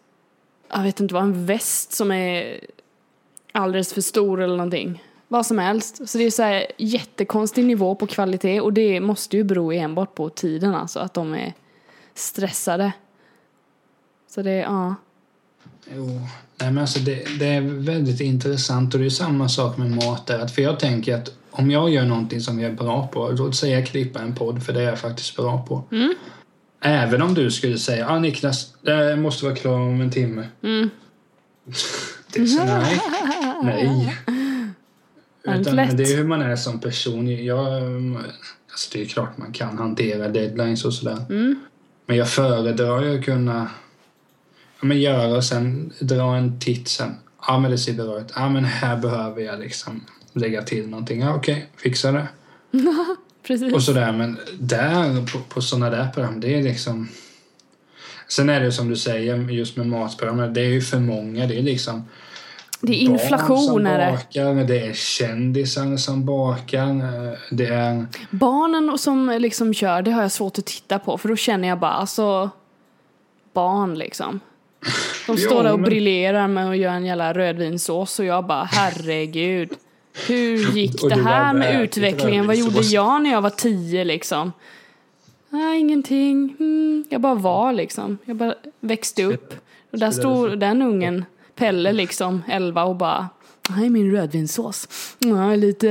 [0.73, 2.61] jag vet inte vad, en väst som är
[3.53, 5.03] alldeles för stor eller någonting.
[5.29, 6.09] Vad som helst.
[6.09, 10.15] Så det är så här jättekonstig nivå på kvalitet och det måste ju bero enbart
[10.15, 11.53] på tiden alltså, att de är
[12.15, 12.93] stressade.
[14.29, 14.95] Så det, ja.
[15.95, 16.07] Jo,
[16.57, 20.27] nej men alltså det, det är väldigt intressant och det är samma sak med mat
[20.27, 20.47] där.
[20.47, 23.87] För jag tänker att om jag gör någonting som jag är bra på, säger jag
[23.87, 25.85] klippa en podd för det är jag faktiskt bra på.
[25.93, 26.15] Mm.
[26.81, 30.49] Även om du skulle säga, ah Niklas, det måste vara klar om en timme.
[30.63, 30.91] Mm.
[32.33, 33.01] det är så, nej,
[33.63, 34.17] nej.
[35.47, 37.45] Utan, det är hur man är som person.
[37.45, 37.83] Jag,
[38.71, 41.25] alltså det är klart man kan hantera deadlines och sådär.
[41.31, 41.61] Mm.
[42.07, 43.71] Men jag föredrar ju att kunna
[44.81, 47.15] ja, men göra och sen dra en titt sen.
[47.47, 48.33] Ja men det ser bra ut.
[48.35, 51.21] Ja men här behöver jag liksom lägga till någonting.
[51.21, 52.29] Ja okej, fixa det.
[53.47, 53.75] Precis.
[53.75, 57.09] Och sådär men där på, på sådana där program det är liksom
[58.29, 61.47] Sen är det som du säger just med matprogram, det är ju för många.
[61.47, 62.09] Det är liksom
[62.81, 68.07] det är inflation barn som bakar, det är kändisar som bakar, eh, det är...
[68.31, 71.79] Barnen som liksom kör, det har jag svårt att titta på för då känner jag
[71.79, 72.51] bara alltså
[73.53, 74.41] barn liksom.
[75.27, 78.65] De står där och men- briljerar med att göra en jävla rödvinssås och jag bara
[78.65, 79.71] herregud.
[80.29, 82.47] Hur gick det här med "Äh, utvecklingen?
[82.47, 84.53] Vad gjorde rödvinssås." jag när jag var tio liksom?
[85.51, 86.57] Nej, ingenting.
[86.61, 88.19] Mm, jag bara var liksom.
[88.25, 89.55] Jag bara växte upp.
[89.93, 93.29] Och där stod den ungen, Pelle liksom, 11 och bara
[93.71, 94.89] här är min rödvinssås.
[95.19, 95.87] Ja, lite,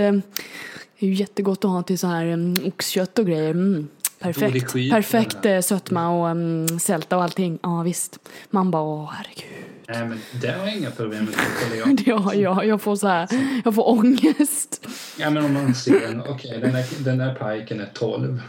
[0.99, 3.52] det är ju jättegott att ha till så här um, oxkött och grejer.
[3.52, 3.88] Mm,
[4.19, 7.60] perfekt, skit, perfekt den eh, sötma och um, sälta och allting.
[7.63, 8.19] Ja visst.
[8.49, 9.65] Man bara åh herregud.
[9.88, 11.97] Nej men det har jag inga problem med.
[12.06, 12.65] Det har jag.
[12.73, 13.28] Jag får så här,
[13.65, 14.88] jag får ångest.
[15.17, 18.41] Ja men om man ser en, okej den, där, den där piken är 12.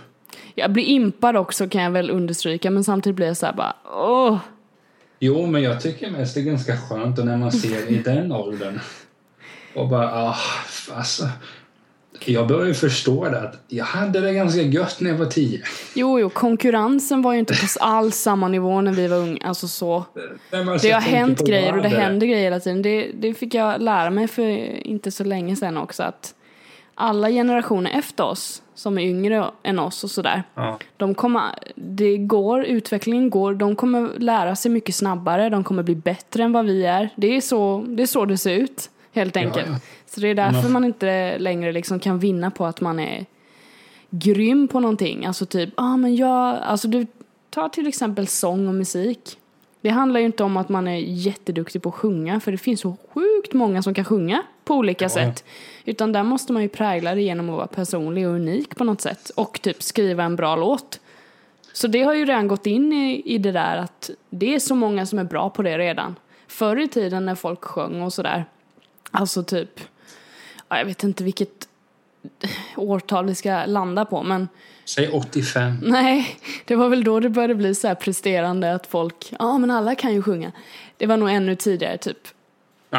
[0.55, 3.77] Jag blir impad också kan jag väl understryka men samtidigt blir jag så här bara
[3.85, 4.39] åh.
[5.19, 8.33] Jo men jag tycker mest det är ganska skönt och när man ser i den
[8.33, 8.81] åldern
[9.75, 10.37] och bara ah,
[10.93, 11.29] alltså.
[12.27, 15.63] Jag börjar ju förstå det att jag hade det ganska gött när jag var 10.
[15.95, 19.39] Jo, jo, konkurrensen var ju inte på alls samma nivå när vi var unga.
[19.45, 20.05] Alltså så.
[20.53, 22.83] Man Det har hänt grejer och det händer grejer hela tiden.
[22.83, 24.43] Det, det fick jag lära mig för
[24.87, 26.35] inte så länge sedan också att
[26.95, 30.43] alla generationer efter oss som är yngre än oss och sådär.
[30.55, 30.79] Ja.
[30.97, 35.95] De kommer, det går, utvecklingen går, de kommer lära sig mycket snabbare, de kommer bli
[35.95, 37.09] bättre än vad vi är.
[37.17, 39.67] Det är så det, är så det ser ut, helt enkelt.
[39.69, 39.79] ja.
[40.07, 43.27] Så det är därför Man- inte längre liksom kan vinna på att man är
[44.11, 45.27] grym på någonting.
[45.27, 47.07] Alltså typ, ja ah, men jag, alltså du
[47.51, 49.39] tar till exempel sång och musik.
[49.81, 52.81] Det handlar ju inte om att man är jätteduktig på att sjunga, för det finns
[52.81, 55.09] så sjukt många som kan sjunga på olika Ja.
[55.09, 55.45] sätt.
[55.85, 59.01] Utan där måste man ju prägla det genom att vara personlig och unik på något
[59.01, 59.31] sätt.
[59.37, 61.01] Och typ skriva en bra låt.
[61.73, 64.75] Så det har ju redan gått in i, i det där att det är så
[64.75, 66.17] många som är bra på det redan.
[66.49, 68.45] Förr i tiden när folk sjöng och sådär,
[69.11, 69.81] alltså typ,
[70.69, 71.69] ja, jag vet inte vilket
[72.77, 74.49] årtal vi ska landa på, men
[74.85, 75.75] Säg 85.
[75.83, 79.71] nej, det var väl då det började bli så här presterande att folk, ja men
[79.71, 80.53] alla kan ju sjunga.
[80.97, 82.19] Det var nog ännu tidigare, typ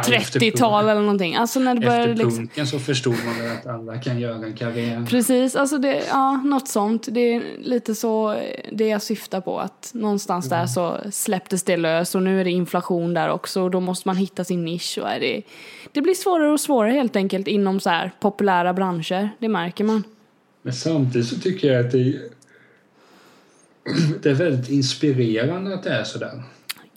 [0.02, 1.36] 30-tal eller någonting.
[1.36, 4.46] Alltså när det Efter började liksom punken så förstod man väl att alla kan göra
[4.46, 5.06] en karriär.
[5.10, 7.08] Precis, alltså det, ja, något sånt.
[7.12, 9.60] Det är lite så det jag syftar på.
[9.60, 13.72] Att någonstans där så släpptes det lös och nu är det inflation där också och
[13.72, 15.00] då måste man hitta sin nisch.
[15.02, 15.42] Och är det,
[15.92, 19.30] det blir svårare och svårare helt enkelt inom så här populära branscher.
[19.40, 20.04] Det märker man.
[20.62, 22.20] Men samtidigt så tycker jag att det
[24.22, 26.44] det är väldigt inspirerande att det är sådär.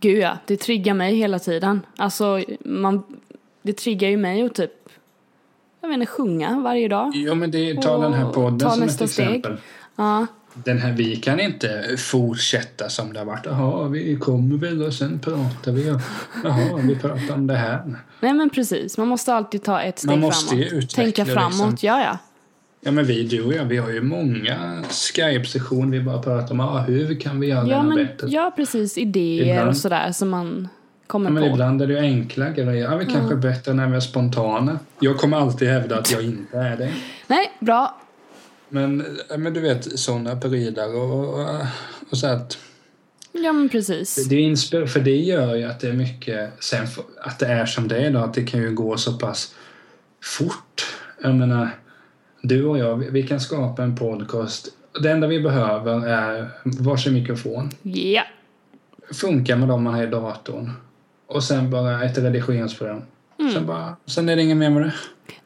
[0.00, 1.80] Gud ja, det triggar mig hela tiden.
[1.96, 3.02] Alltså, man,
[3.62, 4.72] det triggar ju mig att typ,
[5.80, 7.16] jag vet inte, sjunga varje dag.
[7.16, 9.56] Ja men det, ta den här podden som ett exempel.
[9.96, 13.46] Ja, Den här, vi kan inte fortsätta som det har varit.
[13.46, 15.86] Jaha, vi kommer väl och sen pratar vi.
[16.44, 17.96] Jaha, vi pratar om det här.
[18.20, 18.98] nej men precis.
[18.98, 20.90] Man måste alltid ta ett steg Man måste framåt.
[20.90, 21.76] Tänka framåt, liksom.
[21.80, 22.18] ja ja.
[22.80, 25.98] Ja men vi, du och jag, vi har ju många Skype-sessioner.
[25.98, 28.26] Vi bara pratar om ah, hur kan vi göra Ja, det men, bättre.
[28.28, 28.98] ja precis.
[28.98, 30.68] Idéer Ibland- och sådär som man
[31.06, 31.48] kommer Ja, men på.
[31.48, 32.90] ibland är det ju enkla grejer.
[32.90, 34.78] Ja, vi kanske är bättre när vi är spontana.
[35.00, 36.92] Jag kommer alltid hävda att jag inte är det.
[37.26, 38.00] Nej, bra.
[38.68, 39.04] Men,
[39.38, 41.46] men du vet, sådana prylar och, och,
[42.10, 42.58] och så att...
[43.32, 44.28] Ja, men precis.
[44.28, 46.86] Det inspir- för det gör ju att det är mycket, sen
[47.22, 49.54] att det är som det är idag, att det kan ju gå så pass
[50.22, 50.86] fort.
[51.22, 51.68] Jag menar,
[52.42, 54.68] du och jag, vi- kan skapa en podcast.
[55.02, 57.70] Det enda vi behöver är varsin mikrofon.
[57.82, 58.22] Ja.
[59.12, 60.70] Funkar med dem man har i datorn.
[61.26, 63.02] Och sen bara ett redigeringsprogram.
[63.38, 63.52] Mm.
[63.52, 64.92] Sen, bara, sen är det inget mer med det.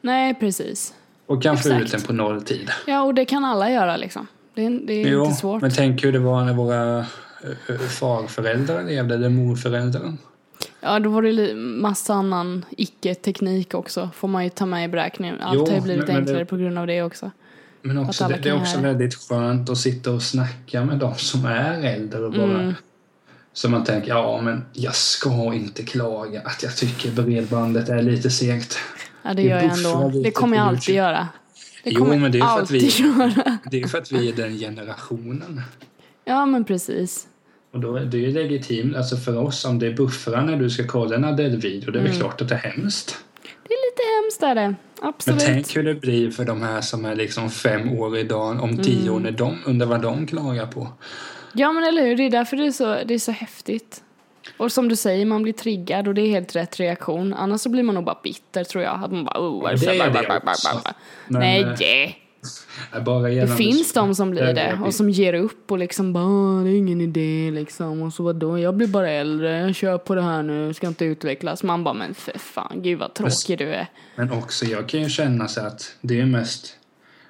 [0.01, 0.93] Nej, precis.
[1.25, 2.69] Och kan få ut den på nolltid.
[2.87, 4.27] Ja, och det kan alla göra liksom.
[4.55, 5.61] Det är, det är Jo, inte svårt.
[5.61, 10.13] men tänk hur det var när våra eh, farföräldrar levde, eller morföräldrar.
[10.81, 14.09] Ja, då var det massa annan icke-teknik också.
[14.15, 15.41] Får man ju ta med i beräkningen.
[15.41, 17.31] Allt Jo, har ju blivit men- men enklare det- på grund av det också.
[17.81, 18.83] Men också, det, det är också det.
[18.83, 22.73] väldigt skönt att sitta och snacka med de som är äldre och bara Mm.
[23.55, 28.29] Så man tänker, ja men jag ska inte klaga att jag tycker bredbandet är lite
[28.29, 28.77] segt.
[29.23, 30.21] Ja, det gör jag ändå.
[30.23, 31.27] Det kommer jag alltid göra.
[31.83, 33.57] Det Jo, men det är för att vi- göra.
[33.71, 35.61] Det är för att vi är den generationen.
[36.25, 37.27] Ja, men precis.
[37.73, 40.87] Och då är det ju legitimt, alltså för oss om det buffrar när du ska
[40.87, 42.17] kolla en Adele-video, det är Mm.
[42.19, 43.17] klart att det är hemskt.
[43.67, 44.75] Det är lite hemskt är det.
[45.01, 45.39] Men Absolut.
[45.45, 49.01] tänk hur det blir för de här som är liksom fem år idag, om tio
[49.01, 49.13] Mm.
[49.13, 50.87] år, när de undrar vad de klagar på.
[51.53, 54.03] Ja men eller hur, det är därför det är, så, det är så häftigt.
[54.57, 57.33] Och som du säger, man blir triggad och det är helt rätt reaktion.
[57.33, 59.03] Annars så blir man nog bara bitter tror jag.
[59.03, 60.69] Att man bara, oh, det är Bara, det bara, bara, också.
[60.83, 60.93] bara.
[61.27, 62.17] Men, Nej,
[63.47, 66.69] Det finns de som blir det och som ger upp och liksom bara, "Åh, det
[66.69, 68.01] är ingen idé liksom.
[68.01, 71.05] Och så vadå, jag blir bara äldre, jag kör på det här nu, ska inte
[71.05, 71.63] utvecklas.
[71.63, 73.87] Man bara, men för fan, gud vad tråkig du är.
[74.15, 76.77] Men också, jag kan ju känna så att det är mest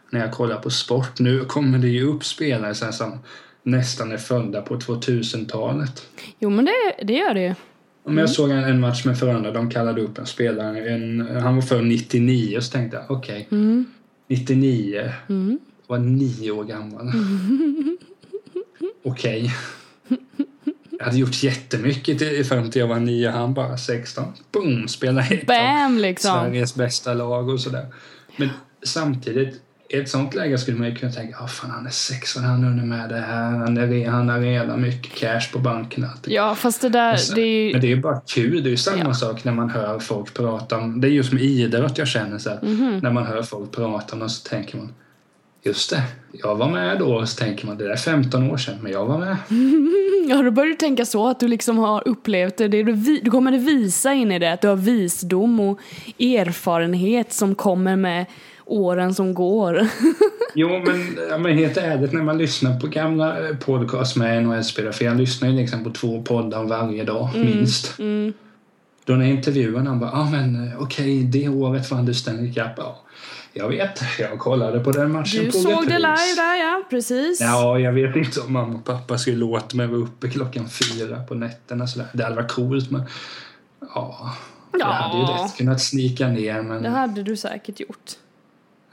[0.09, 1.19] när jag kollar på sport.
[1.19, 3.19] Nu kommer det ju upp spelare så som
[3.63, 6.07] nästan är födda på 2000-talet.
[6.39, 6.71] Jo men det,
[7.03, 7.53] det gör det ju.
[8.05, 11.55] Om jag såg en, en match med Frölunda, de kallade upp en spelare, en, han
[11.55, 13.47] var född 99, så tänkte jag okej,
[14.27, 15.11] 99,
[15.87, 17.11] var nio år gammal.
[19.03, 19.53] Okej.
[20.91, 24.25] Jag hade gjort jättemycket till, fram till jag var nio, han bara 16.
[24.51, 24.87] Boom!
[24.87, 26.31] Spelade ett Bam liksom.
[26.31, 27.87] Sveriges bästa lag och sådär.
[28.37, 28.49] Men
[28.83, 29.61] samtidigt,
[29.93, 32.63] i ett sånt läge skulle man ju kunna tänka, ah, fan han är 16, han
[32.79, 36.05] är med det här, han, är, han har redan mycket cash på banken.
[36.25, 38.63] Ja fast det där, Så- det är ju, Men det är ju bara kul.
[38.63, 39.13] Det är ju samma Ja.
[39.13, 41.01] sak när man hör folk prata om...
[41.01, 42.99] Det är just med idrott jag känner så att Mhm.
[43.03, 44.93] när man hör folk prata om det så tänker man
[45.65, 47.13] Just det, jag var med då.
[47.15, 49.37] Och så tänker man det där är 15 år sedan, men jag var med.
[50.29, 52.67] Ja, då börjar du tänka så, att du liksom har upplevt det.
[52.67, 55.79] det du, du kommer att visa in i det, att du har visdom och
[56.19, 58.25] erfarenhet som kommer med
[58.65, 59.87] åren som går.
[60.55, 64.93] Jo, men, ja, men helt ärligt, när man lyssnar på gamla eh, podcast med NHL-spelare,
[64.93, 67.97] för jag lyssnar ju liksom på två poddar varje dag, minst.
[69.05, 72.53] Då när intervjuaren han bara, ja ah, men eh, okej, det året vann du Stanley
[72.53, 72.71] Cup.
[72.77, 73.01] Ja,
[73.53, 76.83] jag vet, jag kollade på den matchen Du på såg det live där, ja.
[76.89, 77.41] Precis.
[77.41, 81.23] Ja, jag vet inte om mamma och pappa skulle låta mig vara uppe klockan fyra
[81.23, 82.07] på nätterna sådär.
[82.13, 83.01] Det hade varit coolt, men
[83.95, 84.31] ja,
[84.71, 84.85] jag Ja.
[84.85, 88.11] hade ju lätt kunnat snika ner, men Det hade du säkert gjort.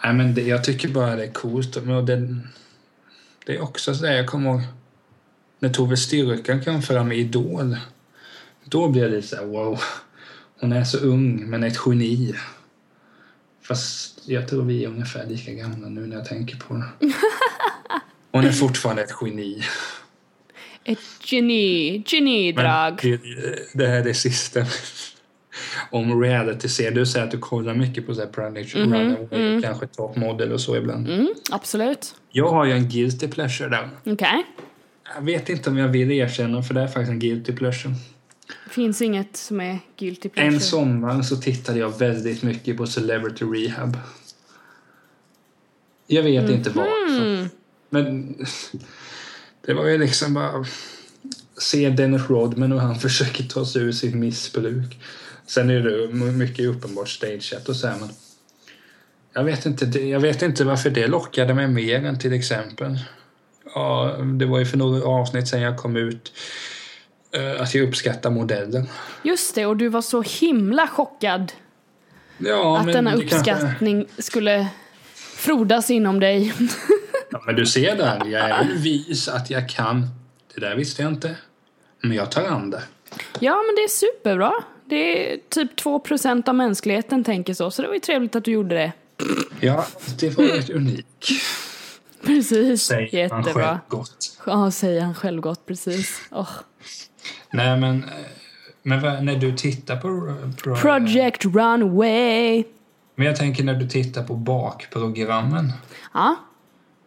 [0.05, 1.77] Nej, men det, jag tycker bara det är coolt.
[1.77, 2.37] Och det,
[3.47, 4.63] det är också så där, jag kommer ihåg
[5.59, 7.77] när Tove Styrkan kom fram i Idol.
[8.65, 9.81] Då blev det lite så här, wow.
[10.61, 12.35] Hon är så ung, men ett geni.
[13.63, 16.85] Fast jag tror vi är ungefär lika gamla nu när jag tänker på det.
[18.33, 19.63] Hon är fortfarande ett geni.
[20.85, 22.99] Ett geni, Men genidrag.
[23.03, 24.61] det, det här är det sista.
[25.91, 26.91] Om reality-serier.
[26.91, 30.61] Du säger att du kollar mycket på så här Project Runaway, kanske Top Model och
[30.61, 31.09] så ibland.
[31.09, 32.15] Mm, absolut.
[32.31, 33.89] Jag har ju en guilty pleasure där.
[34.07, 34.47] Okej.
[35.15, 37.95] Jag vet inte om jag vill erkänna för det är faktiskt en guilty pleasure.
[38.65, 40.55] Det finns inget som är guilty pleasure.
[40.55, 43.97] En sommar så tittade jag väldigt mycket på Celebrity Rehab.
[46.07, 47.49] Jag vet inte varför.
[47.91, 48.37] Men
[49.67, 50.65] det var ju liksom bara
[51.59, 54.99] se Dennis Rodman och han försöker ta sig ur sitt missbruk.
[55.55, 58.09] Sen är det mycket uppenbart stageat och så här, men
[59.33, 62.99] jag vet, inte, jag vet inte varför det lockade mig mer än till exempel
[63.75, 66.33] Ja, det var ju för några avsnitt sen jag kom ut
[67.33, 68.89] eh, att jag uppskattar modellen.
[69.23, 71.53] Just det, och du var så himla chockad
[72.39, 74.69] Ja, att denna det kanske- uppskattning skulle
[75.15, 76.55] frodas inom dig.
[77.31, 80.07] Ja, men du ser där, jag är en vis att jag kan.
[80.55, 81.37] Det där visste jag inte.
[82.03, 82.83] Men jag tar an det.
[83.41, 84.53] ja, men det är superbra.
[84.91, 88.51] Det är typ 2% av mänskligheten tänker så, så det var ju trevligt att du
[88.51, 88.93] gjorde det.
[89.61, 89.87] Ja,
[90.21, 91.07] det var rätt unikt.
[92.27, 93.53] Precis, Säger jättebra.
[93.53, 94.39] själv gott.
[94.47, 96.21] Ja, säger han självgott, precis.
[96.31, 96.49] Åh.
[97.51, 98.11] Nej, men, eh,
[98.83, 100.35] men när du tittar på...
[100.65, 102.65] på Project Runway.
[103.15, 105.73] Men jag tänker när du tittar på bakprogrammen.
[106.15, 106.37] Ja,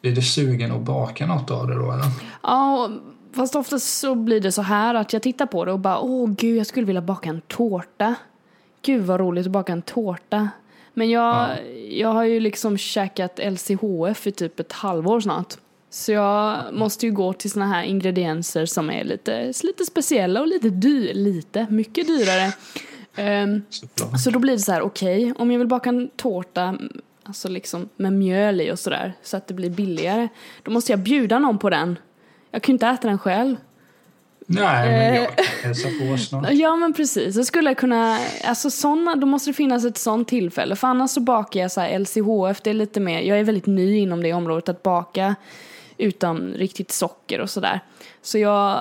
[0.02, 2.06] Blir du sugen att baka något av det då, eller?
[2.43, 2.89] Ja,
[3.34, 6.30] fast oftast så blir det så här att jag tittar på det och bara åh
[6.30, 8.15] gud jag skulle vilja baka en tårta.
[8.82, 10.50] Gud vad roligt att baka en tårta.
[10.93, 11.50] Men jag,
[11.89, 15.54] jag har ju liksom käkat LCHF i typ ett halvår snart.
[15.89, 20.48] Så jag måste ju gå till såna här ingredienser som är lite, lite speciella och
[20.48, 22.54] lite dyr, lite, mycket dyrare.
[23.69, 24.22] Såklart.
[24.22, 26.78] så då blir det så här, okej, om jag vill baka en tårta
[27.24, 30.28] alltså liksom med mjöl i och sådär så att det blir billigare,
[30.63, 32.00] då måste jag bjuda någon på den.
[32.53, 33.55] Jag ju inte äta den själv.
[34.47, 35.21] Nej, men Eh.
[35.21, 36.51] jag kan hälsa på snart.
[36.51, 40.27] Ja men precis, så skulle jag kunna, alltså såna, då måste det finnas ett sånt
[40.27, 40.75] tillfälle.
[40.75, 43.65] För annars så bakar jag så här LCHF, det är lite mer, jag är väldigt
[43.65, 45.35] ny inom det området att baka
[45.97, 47.79] utan riktigt socker och sådär.
[48.21, 48.79] Så jag,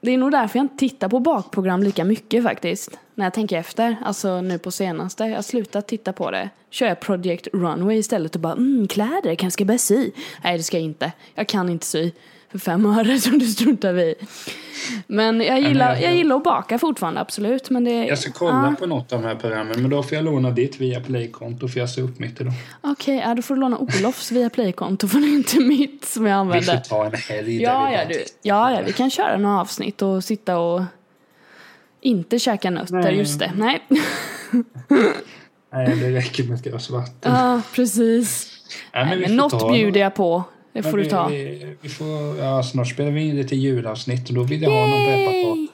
[0.00, 2.98] det är nog därför jag inte tittar på bakprogram lika mycket faktiskt.
[3.14, 5.24] När jag tänker efter, alltså nu på senaste.
[5.24, 6.50] Jag har slutat titta på det.
[6.70, 10.10] Kör jag Project Runway istället och bara mm, kläder, kanske ska jag börja sy?
[10.44, 12.10] Nej det ska jag inte, jag kan inte sy.
[12.50, 14.14] För fem öre som du struntar i.
[15.06, 17.70] Men jag gillar, jag- jag gillar att baka fortfarande, absolut.
[17.70, 18.74] Men det, Jag ska kolla ja.
[18.78, 21.80] på något av de här programmen men då får jag låna ditt via Playkonto för
[21.80, 22.52] jag ser upp mitt idag.
[22.80, 26.26] Okej, ja, då får du låna Olofs via Playkonto för det är inte mitt som
[26.26, 26.76] jag Vi får använder.
[26.88, 28.24] ta en helg Ja, ja, du.
[28.42, 30.82] ja, ja, vi kan köra några avsnitt och sitta och
[32.00, 33.16] inte käka nötter, Nej.
[33.18, 33.52] just det.
[33.56, 33.86] Nej.
[35.72, 37.32] Nej, det räcker med ett glas vatten.
[37.34, 38.48] Ja, precis.
[38.94, 40.44] Nej, Nej, vi men något ta- bjuder jag på.
[40.72, 41.28] Det Men får du vi, ta.
[41.28, 44.86] Vi, vi får, ja, snart spelar vi in lite julavsnitt och då vill jag ha
[44.86, 45.56] någon pepparkaka.
[45.56, 45.68] Yay!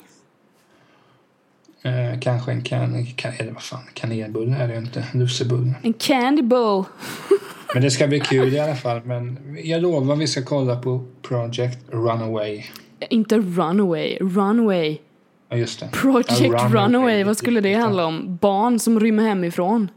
[1.86, 5.06] Eh, kanske en kan, kan, eller vad fan, kanelbulle är det ju inte.
[5.14, 5.74] Lussebulle.
[5.82, 6.84] En candy bowl.
[7.74, 9.00] Men det ska bli kul i alla fall.
[9.04, 12.64] Men jag lovar vi ska kolla på Project Runaway.
[13.10, 14.98] Inte runaway, runway.
[15.48, 15.88] Ja, just det.
[15.92, 18.36] Project Ja, runaway, Runaway, vad skulle det handla om?
[18.36, 19.90] Barn som rymmer hemifrån.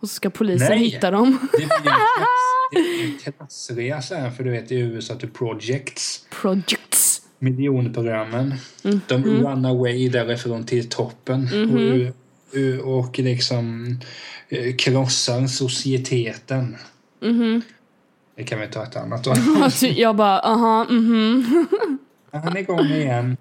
[0.00, 0.78] Och så ska polisen Nej.
[0.78, 1.38] hitta dem.
[1.52, 1.66] Det blir
[3.06, 6.26] en klass- klassresa här för du vet i USA till Projects.
[6.40, 7.22] Projects.
[7.38, 8.54] miljonprogrammen.
[8.84, 9.00] Mm.
[9.08, 11.46] De run away därifrån till toppen.
[11.48, 12.12] Mm-hmm.
[12.82, 13.98] Och, och liksom
[14.48, 16.76] eh, krossar societeten.
[17.22, 17.62] Mhm.
[18.36, 19.36] Det kan vi ta ett annat år.
[19.62, 21.66] Alltså, jag bara, aha, mhm.
[22.32, 23.36] Han är igång igen.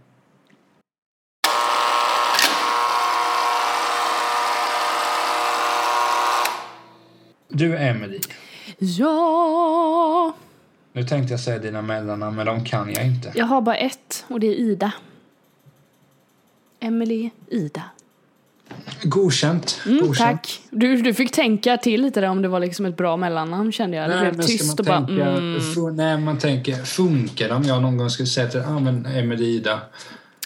[7.55, 8.19] Du Emily.
[8.77, 10.33] Ja.
[10.93, 13.31] Nu tänkte jag säga dina mellannamn men de kan jag inte.
[13.35, 14.91] Jag har bara ett och det är Ida.
[16.79, 17.83] Emily Ida.
[19.03, 19.81] Godkänt.
[19.85, 20.17] Mm, Godkänt.
[20.17, 20.61] tack.
[20.69, 23.97] Du, du fick tänka till lite där om det var liksom ett bra mellannamn kände
[23.97, 24.09] jag.
[24.09, 25.59] Det blev men ska tyst man och bara tänka, mm.
[25.59, 29.05] fu- Nej, man tänker, funkar det om jag någon gång skulle säga till ah, men
[29.05, 29.79] Emily Ida,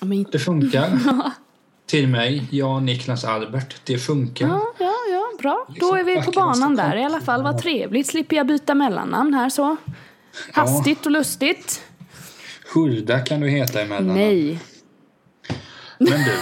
[0.02, 1.00] men det funkar.
[1.86, 4.48] till mig, jag Niklas Albert, det funkar.
[4.48, 4.94] Ja, ja,
[5.40, 5.68] bra.
[5.80, 7.44] Då är vi på banan där i alla fall.
[7.44, 8.08] Vad trevligt.
[8.08, 9.78] Slipper jag byta mellannamn här så.
[10.54, 11.82] Hastigt och lustigt.
[12.74, 14.16] Hulda kan du heta emellan.
[14.16, 14.60] Nej.
[15.98, 16.34] Men du.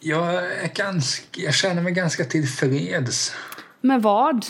[0.00, 3.32] Jag, är ganska, jag känner mig ganska tillfreds.
[3.80, 4.46] Med vad?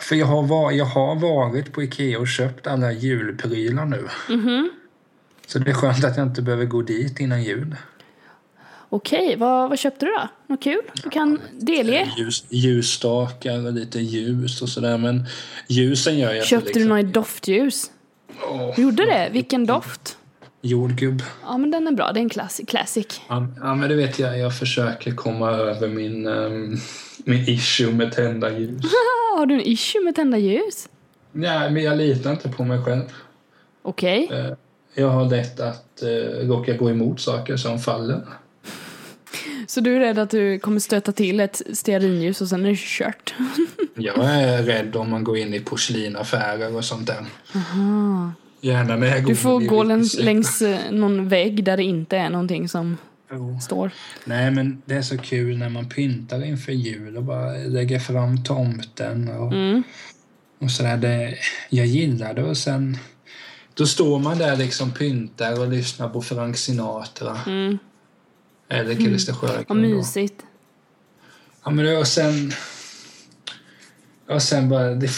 [0.00, 4.08] För jag har, var, jag har varit på Ikea och köpt alla julprylar nu.
[4.28, 4.70] Mhm.
[5.46, 7.76] Så det är skönt att jag inte behöver gå dit innan jul.
[8.96, 10.28] Okej, vad, vad köpte du då?
[10.46, 10.80] Något kul?
[11.04, 12.12] Du kan delge.
[12.18, 14.98] Ljus, ljusstakar och lite ljus och sådär.
[14.98, 15.24] Men
[15.68, 17.90] ljusen gör jag Köpte du liksom- något doftljus?
[18.76, 19.28] Du gjorde det?
[19.32, 20.16] Vilken doft?
[20.62, 21.22] Jordgubb.
[21.42, 22.12] Ja, men den är bra.
[22.12, 23.20] Det är en klass classic.
[23.28, 26.76] Ja, ja, men du vet jag, jag försöker komma över min, ehm,
[27.24, 28.82] min issue med tända ljus.
[29.38, 30.88] Har du en issue med tända ljus?
[31.32, 33.02] Nej, men jag litar inte på mig själv.
[33.82, 34.28] Okej.
[34.32, 34.52] Eh,
[34.94, 38.20] Jag har lätt att eh, råka gå emot saker som faller.
[39.66, 42.76] Så du är rädd att du kommer stöta till ett stearinljus och sen är det
[42.78, 43.34] kört?
[43.94, 47.24] Jag är rädd om man går in i porslinaffärer och sånt där.
[48.60, 52.16] Gärna när jag går Du får gå längs, längs eh, någon vägg där det inte
[52.16, 52.96] är någonting som
[53.30, 53.58] Jo.
[53.62, 53.90] står.
[54.24, 58.44] Nej, men det är så kul när man pyntar inför jul och bara lägger fram
[58.44, 59.82] tomten och, Mm.
[60.60, 60.96] och sådär.
[60.96, 61.34] Det,
[61.70, 62.98] jag gillar det och sen
[63.74, 67.38] då står man där liksom pyntar och lyssnar på Frank Sinatra.
[67.46, 67.78] Mm.
[68.68, 69.64] Eller Christer Vad Sjögren.
[69.68, 69.74] då.
[69.74, 70.42] mysigt.
[71.64, 72.52] Ja, men det, och sen...
[74.28, 74.94] Och sen bara...
[74.94, 75.10] Det,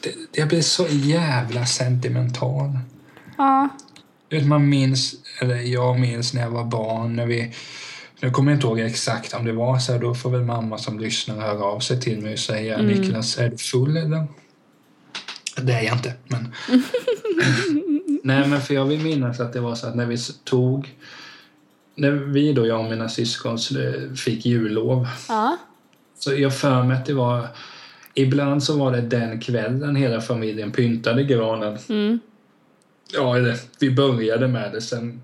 [0.00, 2.78] det, jag blir så jävla sentimental.
[3.38, 3.68] Ja.
[4.44, 7.54] Man minns, eller jag minns när jag var barn, när vi...
[8.20, 10.78] Nu kommer jag inte ihåg exakt om det var så här, då får väl mamma
[10.78, 14.26] som lyssnar höra av sig till mig och säga Niklas, är du full eller?
[15.56, 16.54] Det är jag inte, men...
[18.24, 20.94] Nej, men för jag vill minnas att det var så att när vi tog...
[21.94, 23.58] När vi då, jag och mina syskon,
[24.16, 25.56] fick jullov Ja.
[26.18, 27.46] så jag för mig att det var...
[28.14, 31.78] Ibland så var det den kvällen hela familjen pyntade granen.
[31.88, 32.18] Mm.
[33.12, 34.80] Ja, eller, vi började med det.
[34.80, 35.22] Sen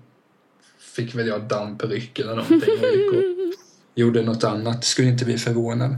[0.95, 3.23] fick väl jag dampryck eller någonting och gick och
[3.95, 4.83] gjorde något annat.
[4.83, 5.95] Skulle inte bli förvånad.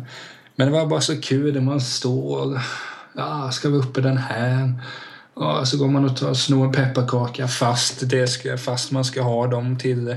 [0.56, 2.60] Men det var bara så kul när man står.
[3.16, 4.74] Ja, ska vi uppe den här?
[5.36, 9.22] Ja, så går man och tar, snor en pepparkaka fast, det ska, fast man ska
[9.22, 10.16] ha dem till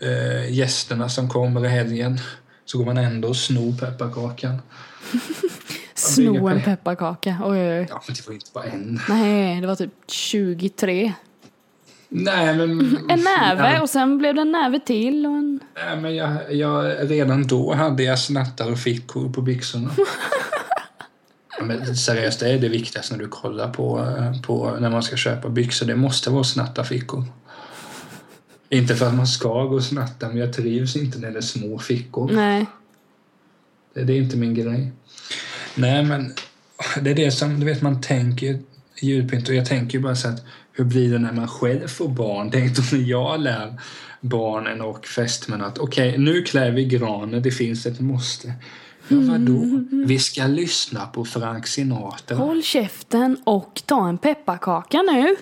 [0.00, 2.18] eh, gästerna som kommer i helgen.
[2.64, 4.62] Så går man ändå och snor pepparkakan.
[5.94, 7.36] Sno en pe- pepparkaka.
[7.44, 7.86] Oj, oj, oj.
[7.90, 9.00] Ja, men det var inte bara en.
[9.08, 11.12] Nej, det var typ 23.
[12.08, 12.98] Nej, men...
[13.08, 15.60] En näve Ja, och sen blev det en näve till och en...
[15.74, 19.90] Nej, men jag, jag, redan då hade jag snattar och fickor på byxorna.
[21.58, 25.02] Ja, men seriöst, det är det viktigaste när du kollar på, eh, på när man
[25.02, 25.86] ska köpa byxor.
[25.86, 27.24] Det måste vara snattarfickor.
[28.70, 31.42] Inte för att man ska gå och snatta, men jag trivs inte när det är
[31.42, 32.30] små fickor.
[32.32, 32.66] Nej.
[33.94, 34.92] Det, det är inte min grej.
[35.74, 36.34] Nej, men
[37.02, 38.58] det är det som, du vet, man tänker
[39.00, 42.08] julpynt och jag tänker ju bara så att hur blir det när man själv får
[42.08, 42.50] barn?
[42.50, 43.80] Tänk då när jag lär
[44.20, 48.52] barnen och fästmän att okej, okay, nu klär vi granen, det finns ett måste.
[49.08, 49.84] Ja, vadå?
[50.06, 52.36] Vi ska lyssna på Frank Sinatra.
[52.36, 55.36] Håll käften och ta en pepparkaka nu.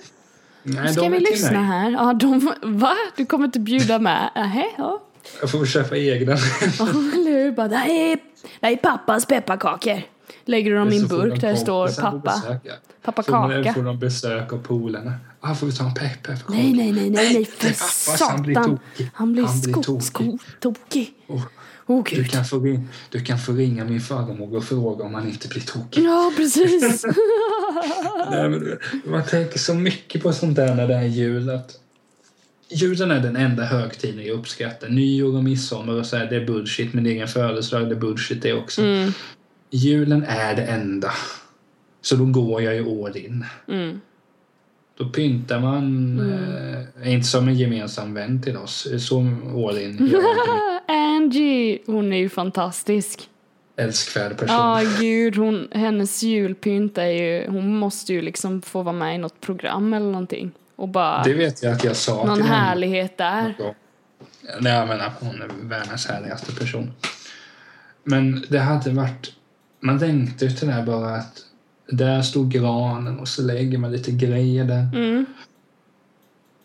[0.68, 1.90] Nej, Ska de vi lyssna här?
[1.90, 2.92] Ja, de, va?
[3.16, 4.30] Du kommer inte bjuda med?
[4.34, 5.02] Nähä, ja.
[5.40, 6.32] Jag får köpa egna.
[6.78, 7.52] Ja, eller hur?
[7.52, 8.16] Bara, det här är,
[8.60, 10.02] det här är pappas pepparkakor.
[10.44, 12.18] Lägger du dem i en burk de där det står pappa.
[12.20, 12.72] besök, ja.
[13.04, 13.72] Pappa Så kaka.
[13.74, 15.14] får de besök av polarna.
[15.40, 16.52] Ah, får vi ta en pepparkaka?
[16.52, 18.78] Nej, nej, nej, nej, nej, för pappas, han blir satan.
[18.78, 19.10] tokig.
[19.14, 20.38] Han blir, Han blir tokig.
[20.60, 21.14] tokig.
[21.88, 25.28] Oh, du, kan få ring, du kan få ringa min farmor och fråga om han
[25.28, 26.04] inte blir tokig.
[26.04, 27.04] Ja, precis.
[28.30, 31.50] Nej, men man tänker så mycket på sånt där när det är jul.
[31.50, 31.80] Att
[32.68, 34.88] julen är den enda högtiden jag uppskattar.
[34.88, 36.94] Nyår och midsommar och så här, det är bullshit.
[36.94, 38.82] Min egen födelsedag, det är bullshit det också.
[38.82, 39.12] Mm,
[39.70, 41.12] Julen är det enda.
[42.00, 43.44] Så då går jag ju all in.
[43.68, 44.00] mm.
[44.98, 46.20] Då pyntar man,
[47.00, 49.18] eh, inte som en gemensam vän till oss, så
[49.68, 50.14] all in.
[50.88, 53.28] Angie, hon är ju fantastisk.
[53.76, 54.56] älskvärd person.
[54.56, 59.18] Ja, gud, hon, hennes julpynt är ju, hon måste ju liksom få vara med i
[59.18, 60.50] något program eller någonting.
[60.76, 63.54] Och bara, Det vet jag att jag sa någon till härlighet där.
[64.60, 66.92] Nej, jag menar, hon är världens härligaste person.
[68.04, 69.32] Men det hade varit...
[69.80, 71.44] Man längtar ju till det här bara att
[71.88, 74.88] där stod granen och så lägger man lite grejer där.
[74.94, 75.26] Mm.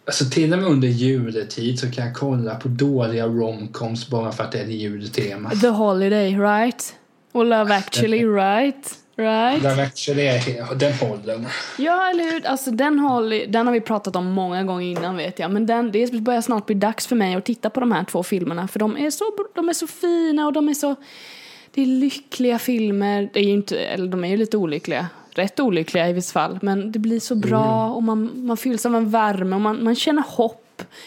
[0.05, 4.43] Alltså till och med under juletid så kan jag kolla på dåliga romcoms bara för
[4.43, 5.49] att det är jultema.
[5.49, 6.95] The Holiday, right?
[7.31, 8.97] Och Love actually, right?
[9.15, 9.63] Right?
[9.63, 11.45] Love actually är, den håller.
[11.77, 12.47] Ja, eller hur?
[12.47, 15.51] Alltså den, håller, den har vi pratat om många gånger innan vet jag.
[15.51, 18.23] Men den, det börjar snart bli dags för mig att titta på de här två
[18.23, 18.67] filmerna.
[18.67, 19.23] För de är så,
[19.55, 20.95] de är så fina och de är så...
[21.71, 23.29] Det är lyckliga filmer.
[23.33, 25.07] Det är inte, eller de är ju lite olyckliga.
[25.35, 26.59] Rätt olyckliga i vissa fall.
[26.61, 29.95] Men det blir så bra och man, man fylls av en värme och man, man
[29.95, 30.59] känner hopp.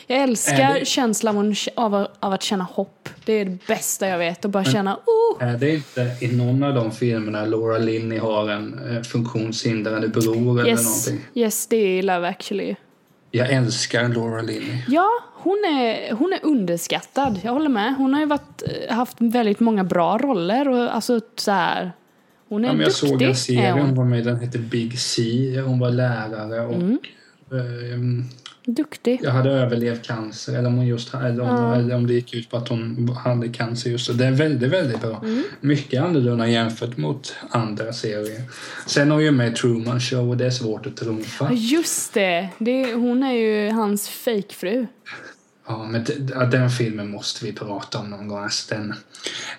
[0.06, 1.36] Jag älskar det- känslan
[1.74, 3.08] av, av, av att känna hopp.
[3.24, 4.44] Det är det bästa jag vet.
[4.44, 5.44] Att bara känna, oh!
[5.48, 10.60] Är det inte i någon av de filmerna Laura Linney har en eh, funktionshindrade bror
[10.60, 11.28] eller Yes, någonting?
[11.34, 12.74] yes, det är Love actually.
[13.30, 14.78] Jag älskar Laura Linney.
[14.88, 17.40] Ja, hon är, hon är underskattad.
[17.44, 17.94] Jag håller med.
[17.96, 20.68] Hon har ju varit, eh, haft väldigt många bra roller.
[20.68, 21.92] Och alltså så här,
[22.48, 23.08] hon är Ja, men jag duktig.
[23.08, 23.94] såg en serie hon hon.
[23.94, 25.22] var med den hette Big C.
[25.66, 26.98] Hon var lärare och Mm.
[27.92, 28.24] ehm,
[28.68, 29.20] Duktig.
[29.22, 31.74] jag hade överlevt cancer eller om, hon just, eller om, Ja.
[31.76, 34.12] eller om det gick ut på att hon hade cancer just då.
[34.14, 35.20] Det är väldigt, väldigt bra.
[35.24, 35.42] Mm.
[35.60, 38.42] Mycket annorlunda jämfört mot andra serier.
[38.86, 41.48] Sen har ju med Truman Show och det är svårt att trumfa.
[41.52, 42.48] just det.
[42.58, 42.92] det.
[42.94, 44.86] Hon är ju hans fejkfru.
[45.68, 46.04] Ja, men
[46.34, 48.42] ja, den filmen måste vi prata om någon gång.
[48.42, 48.94] Alltså, den...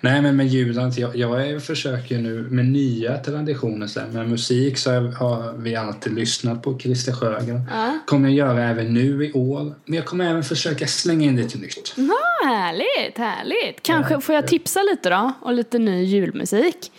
[0.01, 3.87] Nej, men med julen, jag, jag försöker nu med nya traditioner.
[3.87, 7.61] Så med musik så har vi alltid lyssnat på Christer Sjögren.
[7.71, 7.99] Ja.
[8.05, 9.75] kommer jag göra även nu i år.
[9.85, 11.95] Men jag kommer även försöka slänga in lite nytt.
[11.97, 13.83] Ah, härligt, härligt.
[13.83, 14.47] Kanske Ja, får jag ja.
[14.47, 15.33] tipsa lite då?
[15.41, 16.91] Och lite ny julmusik.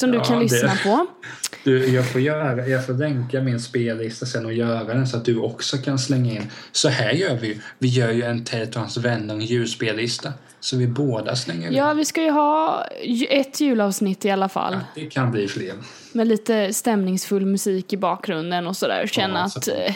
[0.00, 1.06] Som du Ja, kan det- lyssna på.
[1.64, 5.24] Du, jag, får göra, jag får länka min spellista sen och göra den så att
[5.24, 6.42] du också kan slänga in.
[6.72, 7.58] Så här gör vi ju.
[7.78, 10.32] Vi gör ju en Ted och hans vänner en julspellista.
[10.60, 11.74] Så vi båda slänger in.
[11.74, 12.84] Ja, vi ska ju ha
[13.30, 14.76] ett julavsnitt i alla fall.
[14.94, 15.74] Det kan bli fler.
[16.12, 19.06] Med lite stämningsfull musik i bakgrunden och sådär.
[19.06, 19.94] Känna Ja, att så- eh,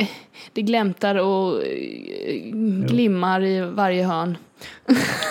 [0.00, 0.06] eh,
[0.52, 2.34] det glämtar och eh,
[2.86, 4.36] glimmar i varje hörn.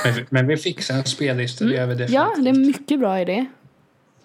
[0.04, 1.66] Men, vi- men vi fixar en spellista.
[1.66, 2.16] Det gör vi definitivt.
[2.20, 2.32] Mm.
[2.46, 3.46] Ja, det är mycket bra idé.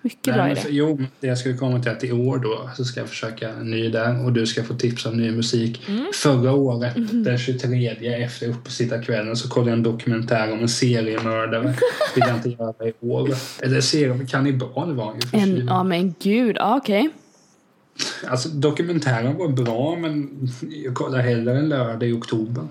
[0.02, 0.60] Mycket Nej, bra idé.
[0.60, 3.48] för, jo, det jag skulle komma till att i år då så ska jag försöka
[3.48, 5.88] en ny där och du ska få tips om ny musik.
[5.88, 6.04] Mm.
[6.14, 7.24] Förra året, Mm-hmm.
[7.24, 11.62] den 23 efter uppesittarkvällen så kollade jag en dokumentär om en seriemördare.
[12.14, 13.30] vill jag inte göra i år.
[13.62, 17.10] Eller serie kannibal var ju En, ja men gud, ja, okej.
[18.26, 20.30] Alltså dokumentären var bra men
[20.84, 22.64] jag kollar hellre en lördag i oktober.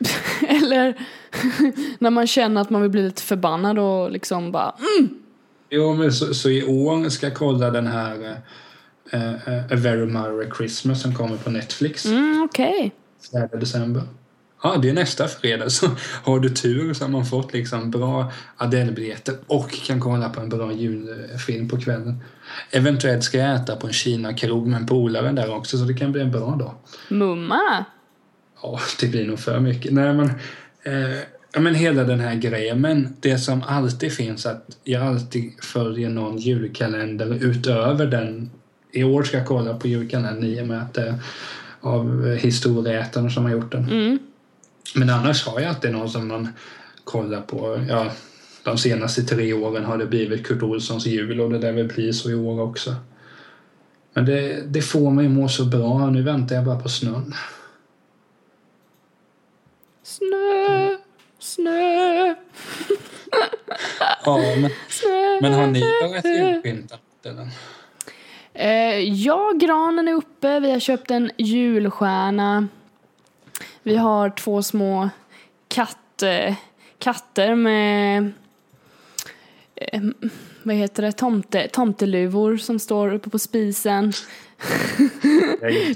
[0.48, 0.94] Eller
[1.98, 5.08] när man känner att man vill bli lite förbannad och liksom bara mm,
[5.70, 8.36] Jo men så, så i år ska jag kolla den här
[9.12, 12.06] eh, eh, A Very Merry Christmas som kommer på Netflix.
[12.06, 12.92] mm okej.
[13.32, 14.02] 4 december.
[14.62, 15.70] Ja, det är nästa fredag.
[15.70, 15.86] Så
[16.24, 20.48] har du tur så har man fått liksom bra Adele-biljetter och kan kolla på en
[20.48, 22.24] bra julfilm på kvällen.
[22.70, 26.12] Eventuellt ska jag äta på en Kina-krog med en polare där också så det kan
[26.12, 26.74] bli en bra dag.
[27.08, 27.84] Mumma.
[28.62, 29.92] Ja, det blir nog för mycket.
[29.92, 30.30] Nej, men,
[30.82, 31.18] eh,
[31.52, 32.80] ja, men hela den här grejen.
[32.80, 38.50] Men det som alltid finns att jag alltid följer någon julkalender utöver den.
[38.92, 41.14] I år ska jag kolla på julkalendern i och med att det är
[41.80, 43.84] av historieätarna som har gjort den.
[43.84, 44.18] Mm.
[44.94, 46.48] Men annars har jag alltid någon som man
[47.04, 47.84] kollar på.
[47.88, 48.12] Ja,
[48.62, 52.12] de senaste tre åren har det blivit Kurt Olssons jul och det där väl blir
[52.12, 52.94] så i år också.
[54.14, 56.10] Men det, det får mig må så bra.
[56.10, 57.34] Nu väntar jag bara på snön.
[60.10, 60.96] Snö,
[61.38, 62.34] snö,
[64.24, 65.40] Ja, men, snö.
[65.40, 66.98] men har ni börjat julpynta?
[68.54, 70.60] Eh, ja, granen är uppe.
[70.60, 72.68] Vi har köpt en julstjärna.
[73.82, 75.10] Vi har två små
[75.68, 76.54] katt, eh,
[76.98, 78.32] katter med
[79.74, 80.02] eh,
[80.62, 84.12] vad heter det, Tomte, tomteluvor som står uppe på spisen.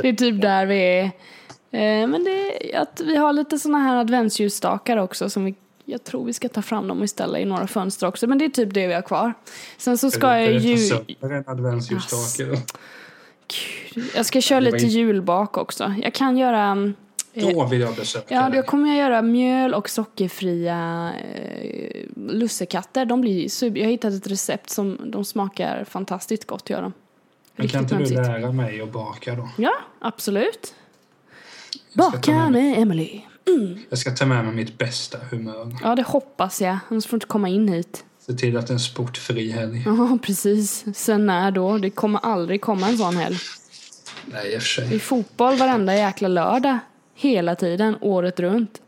[0.02, 1.10] Det är typ där vi är.
[1.74, 5.54] Eh, men det är att vi har lite såna här adventsljusstakar också som vi
[5.86, 8.26] jag tror vi ska ta fram dem och ställa i några fönster också.
[8.26, 9.34] Men det är typ det vi har kvar.
[9.78, 10.76] Sen så ska jag ju...
[11.20, 12.56] en adventsljusstake då?
[13.94, 15.94] Gud, jag ska köra lite julbak också.
[16.02, 16.92] Jag kan göra...
[17.34, 23.04] eh, Då vill jag besöka Ja, då kommer jag göra mjöl och sockerfria eh, lussekatter.
[23.04, 23.78] De blir super...
[23.78, 26.92] Jag har hittat ett recept som de smakar fantastiskt gott, gör de.
[27.56, 29.48] Men kan inte du lära mig att baka då?
[29.58, 30.74] Ja, absolut.
[31.94, 33.20] Baka med Emily.
[33.90, 35.76] Jag ska ta med mig mitt bästa humör.
[35.82, 36.78] Ja, det hoppas jag.
[36.90, 38.04] Annars får du inte komma in hit.
[38.26, 39.82] Se till att det är en sportfri helg.
[39.86, 40.84] Ja, precis.
[40.94, 41.78] Sen när då?
[41.78, 43.36] Det kommer aldrig komma en sån helg.
[44.26, 44.98] Nej, i och för Det är sig.
[45.00, 46.78] fotboll varenda jäkla lördag.
[47.14, 48.80] Hela tiden, året runt.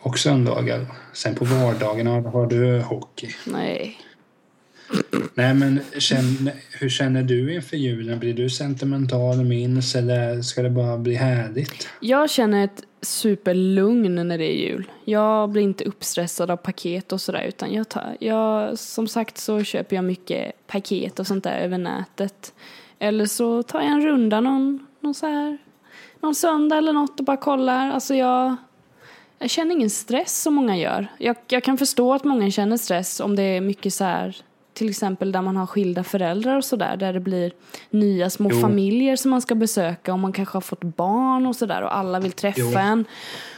[0.00, 0.86] Och söndagar.
[1.12, 3.28] Sen på vardagarna har du hockey.
[3.44, 3.98] Nej.
[5.34, 8.18] Nej, men känn, hur känner du inför julen?
[8.18, 11.88] Blir du sentimental, minns eller ska det bara bli härligt?
[12.00, 14.90] Jag känner ett superlugn när det är jul.
[15.04, 19.62] Jag blir inte uppstressad av paket och sådär utan jag tar, jag, som sagt så
[19.62, 22.54] köper jag mycket paket och sånt där över nätet.
[22.98, 25.58] Eller så tar jag en runda någon, någon så här,
[26.20, 27.90] någon söndag eller något och bara kollar.
[27.90, 28.56] Alltså jag,
[29.38, 31.06] jag känner ingen stress som många gör.
[31.18, 34.36] Jag, jag kan förstå att många känner stress om det är mycket så här
[34.76, 37.52] till exempel där man har skilda föräldrar och sådär där det blir
[37.90, 38.60] nya små Jo.
[38.60, 42.20] familjer som man ska besöka och man kanske har fått barn och sådär och alla
[42.20, 42.78] vill träffa Jo.
[42.78, 43.04] en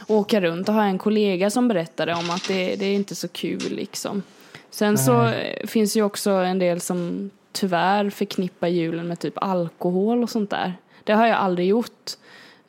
[0.07, 3.15] och åka runt och har en kollega som berättade om att det, det är inte
[3.15, 4.23] så kul liksom.
[4.69, 10.23] Sen så eh, finns ju också en del som tyvärr förknippar julen med typ alkohol
[10.23, 10.73] och sånt där.
[11.03, 12.11] Det har jag aldrig gjort.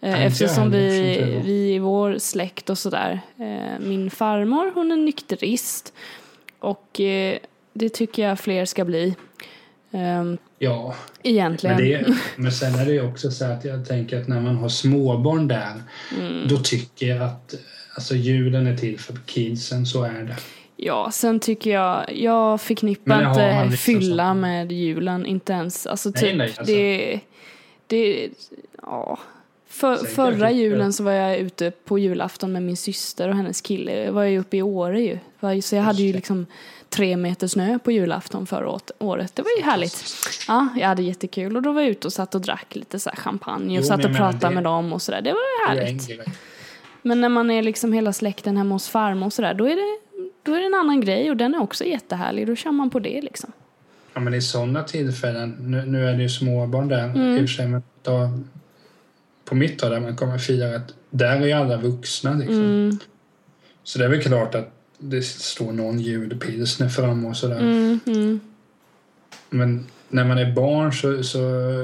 [0.01, 3.21] Eh, Nej, Eftersom vi, vi i vår släkt och sådär.
[3.37, 5.93] Eh, min farmor hon är nykterist.
[6.59, 7.39] Och eh,
[7.73, 9.15] det tycker jag fler ska bli.
[9.93, 11.77] Ehm, Ja, egentligen.
[11.77, 14.57] men, det, men sen är det ju också så att jag tänker att när man
[14.57, 15.83] har småbarn där,
[16.21, 16.49] Mm.
[16.49, 17.55] då tycker jag att
[17.95, 20.37] alltså, julen är till för kidsen, så är det.
[20.77, 25.87] Ja, sen tycker jag, jag förknippar inte liksom fylla sån- med julen, inte ens.
[25.87, 26.65] Alltså typ, nej, alltså.
[26.75, 27.21] det,
[27.87, 28.29] det,
[28.83, 29.19] ja.
[29.69, 30.95] För, förra julen jag.
[30.95, 34.05] så var jag ute på julafton med min syster och hennes kille.
[34.05, 35.19] Jag var ju uppe i Åre ju.
[35.63, 36.47] Så jag hade ju liksom
[36.91, 39.35] tre meter snö på julafton förra året-.
[39.37, 40.05] Det var ju härligt.
[40.49, 43.11] Ja, jag hade jättekul och då var jag ute och satt och drack lite så
[43.11, 45.21] champagne och Jo, satt och pratade med dem och sådär.
[45.23, 46.09] Det var härligt.
[47.03, 49.99] Men när man är liksom hela släkten hemma hos farmor och sådär, då är det
[50.43, 52.47] då är det en annan grej och den är också jättehärlig.
[52.47, 53.53] Då kör man på det liksom.
[54.15, 57.37] Ja, men i sådana tillfällen, nu, nu är det ju småbarn där Mm.
[57.37, 58.31] i och för sig, men då,
[59.45, 62.57] på mitt håll där man kommer fira att där är ju alla vuxna liksom.
[62.65, 62.99] Mm,
[63.83, 67.59] Så det är väl klart att det står någon julpilsner framme och sådär.
[67.61, 68.41] mm, mm.
[69.51, 71.39] Men när man är barn så, så,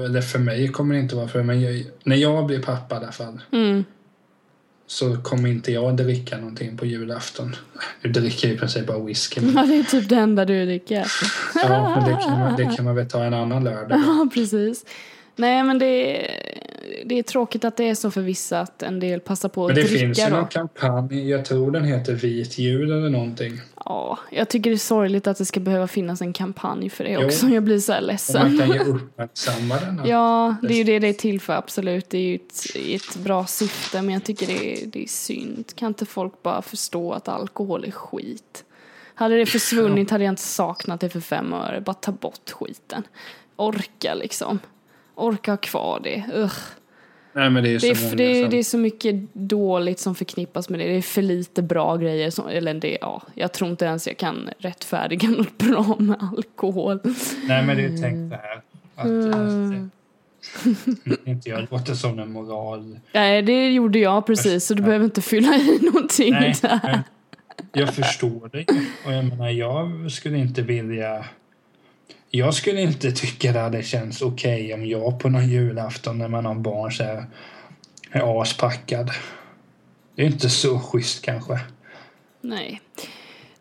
[0.05, 2.99] eller för mig kommer det inte vara för men jag, när jag blir pappa i
[2.99, 3.85] alla fall Mm.
[4.87, 7.57] så kommer inte jag dricka någonting på julafton.
[8.03, 9.41] Nu dricker jag i princip bara whisky.
[9.41, 11.07] men- Ja, det är typ det enda du dricker.
[11.55, 13.99] Ja, men det kan, man, det kan man väl ta en annan lördag.
[14.07, 14.85] Ja, precis.
[15.37, 15.87] Nej, men det
[16.27, 16.66] är,
[17.09, 19.69] det är tråkigt att det är så för vissa att en del passar på att
[19.69, 23.61] Men det dricka finns ju någon kampanj, jag tror den heter Vit jul eller någonting.
[23.85, 27.11] Ja, jag tycker det är sorgligt att det ska behöva finnas en kampanj för det
[27.11, 27.25] Jo.
[27.27, 27.47] också.
[27.49, 28.57] Jag blir så här Och ledsen.
[28.57, 30.01] man kan ju uppmärksamma den.
[30.05, 32.11] Ja, det är ju det det är till för, absolut.
[32.11, 35.65] Det är ju ett, ett bra syfte, men jag tycker det är, det är synd.
[35.75, 38.65] Kan inte folk bara förstå att alkohol är skit?
[39.15, 41.81] Hade det försvunnit hade jag inte saknat det för fem öre.
[41.81, 43.03] Bara ta bort skiten.
[43.57, 44.59] Orka liksom.
[45.15, 46.25] Orka ha kvar det.
[46.35, 46.53] Ugh.
[47.37, 48.51] Nej, men det är Det, är, det, är, som...
[48.51, 50.84] det är så mycket dåligt som förknippas med det.
[50.87, 52.30] Det är för lite bra grejer.
[52.30, 57.01] Som, eller det, ja, jag tror inte ens jag kan rättfärdiga något bra med alkohol.
[57.49, 58.61] Nej, men det är tänkt det här.
[58.97, 59.91] Att, Mm.
[61.11, 62.99] att inte jag låter som en moral...
[63.12, 64.87] Nej, det gjorde jag precis, så du Ja.
[64.87, 67.03] behöver inte fylla i någonting Nej, där.
[67.72, 68.64] jag förstår det.
[69.07, 71.24] Och jag menar, jag skulle inte vilja...
[72.37, 76.47] Jag skulle inte tycka det hade känts okej om jag på någon julafton när man
[76.47, 77.26] har barn så här
[78.11, 79.11] är aspackad.
[80.16, 81.61] Det är inte så schysst kanske.
[82.41, 82.80] Nej.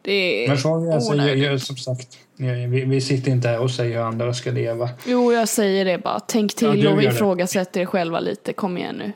[0.02, 0.48] Det är...
[0.48, 3.98] Men frågan alltså, jag, jag, som sagt, jag, vi, vi sitter inte här och säger
[3.98, 4.90] hur andra ska leva.
[5.08, 6.20] Jo, jag säger det bara.
[6.20, 8.54] Tänk Ja, till du och ifrågasätt er själva lite.
[8.54, 9.12] Kom igen nu.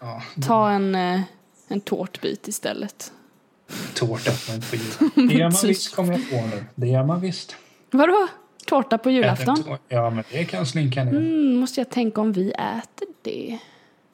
[0.00, 1.20] Ja, Ta en, eh,
[1.68, 3.12] en tårtbit istället.
[3.94, 5.10] tårta inte få gilla.
[5.28, 6.64] Det gör man visst, kommer jag på nu.
[6.74, 7.56] Det gör man visst.
[7.90, 8.28] Vadå?
[8.66, 9.56] Tårta på julafton?
[9.88, 11.10] Ja, men det kan slinka ner.
[11.12, 13.58] Mm, måste jag tänka om vi äter det?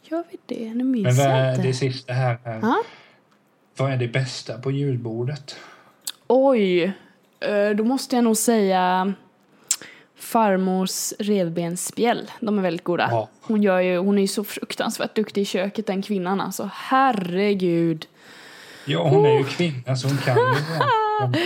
[0.02, 0.74] Gör vi det?
[0.74, 1.62] Nu minns Men jag är inte.
[1.62, 2.38] det sista här?
[2.44, 2.82] Ja.
[3.76, 5.56] Vad är det bästa på julbordet?
[6.26, 6.82] Oj,
[7.40, 9.14] eh, då måste jag nog säga
[10.16, 12.30] farmors revbensspjäll.
[12.40, 13.08] De är väldigt goda.
[13.10, 13.28] Ja.
[13.40, 16.70] Hon, gör ju, hon är ju så fruktansvärt duktig i köket den kvinnan alltså.
[16.74, 18.06] Herregud.
[18.84, 21.38] Ja, hon är ju kvinna så hon kan ju det.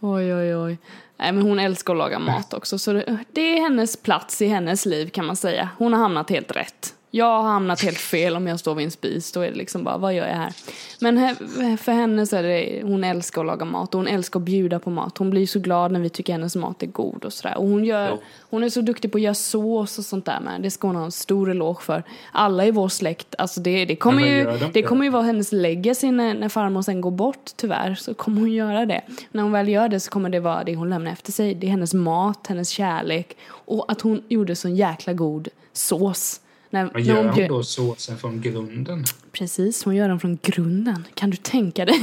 [0.00, 0.78] Oj, oj, oj.
[1.18, 2.78] Nej, men hon älskar att laga mat också.
[2.78, 2.92] Så
[3.32, 5.68] det, är hennes plats i hennes liv kan man säga.
[5.78, 6.95] Hon har hamnat helt rätt.
[7.16, 9.32] Jag har hamnat helt fel om jag står vid en spis.
[9.32, 10.52] Då är det liksom bara, vad gör jag här?
[11.00, 14.40] Men he- för henne så är det, hon älskar att laga mat och hon älskar
[14.40, 15.18] att bjuda på mat.
[15.18, 17.58] Hon blir så glad när vi tycker hennes mat är god och sådär.
[17.58, 18.18] Och hon gör, Ja.
[18.50, 20.62] hon är så duktig på att göra sås och sånt där med.
[20.62, 22.02] Det ska hon ha en stor eloge för.
[22.32, 26.10] Alla i vår släkt, alltså det, det kommer ju, det kommer ju vara hennes legacy
[26.10, 27.94] när, när farmor sen går bort tyvärr.
[27.94, 29.00] Så kommer hon göra det.
[29.32, 31.54] När hon väl gör det så kommer det vara det hon lämnar efter sig.
[31.54, 33.36] Det är hennes mat, hennes kärlek.
[33.48, 36.40] Och att hon gjorde så jäkla god sås.
[36.70, 39.04] När, Vad när gör hon då såsen från grunden?
[39.32, 41.04] Precis, hon gör den från grunden.
[41.14, 42.00] Kan du tänka dig?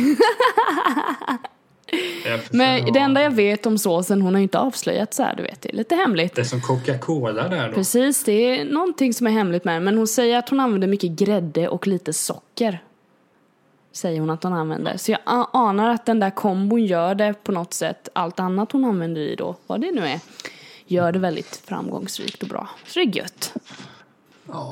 [2.52, 5.44] Men det enda jag vet om såsen, hon har ju inte avslöjat så här, du
[5.44, 5.62] vet.
[5.62, 6.36] Det är lite hemligt.
[6.36, 7.74] Det är som Coca-Cola där då.
[7.74, 9.82] Precis, det är någonting som är hemligt med.
[9.82, 12.84] Men hon säger att hon använder mycket grädde och lite socker.
[13.92, 14.98] Säger hon att hon använder.
[14.98, 15.20] Så jag
[15.54, 18.10] anar att den där kombon gör det på något sätt.
[18.14, 20.20] Allt annat hon använder i då, vad det nu är,
[20.86, 22.70] gör det väldigt framgångsrikt och bra.
[22.88, 23.54] Så det är gött.
[24.48, 24.70] Ja.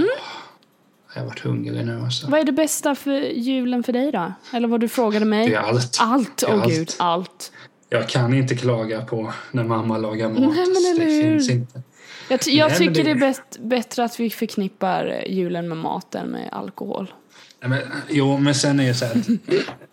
[1.15, 2.27] Jag har varit hungrig nu alltså.
[2.29, 4.33] Vad är det bästa för julen för dig då?
[4.53, 5.49] Eller vad du frågade mig?
[5.49, 5.97] Det är allt.
[6.01, 6.67] Allt, åh allt.
[6.73, 7.51] gud, allt.
[7.89, 10.39] Jag kan inte klaga på när mamma lagar mat.
[10.39, 10.59] Nej, men
[10.95, 11.81] eller det finns inte.
[12.29, 16.27] Jag, jag Nej, tycker det det- är bäst, bättre att vi förknippar julen med maten
[16.27, 17.13] med alkohol.
[17.61, 19.15] Nej, men, jo, men sen är det så här.
[19.15, 19.27] att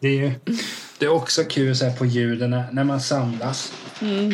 [0.00, 0.32] Det är, ju,
[0.98, 3.72] det är också kul så här på julen när, när man samlas.
[4.00, 4.32] Mm.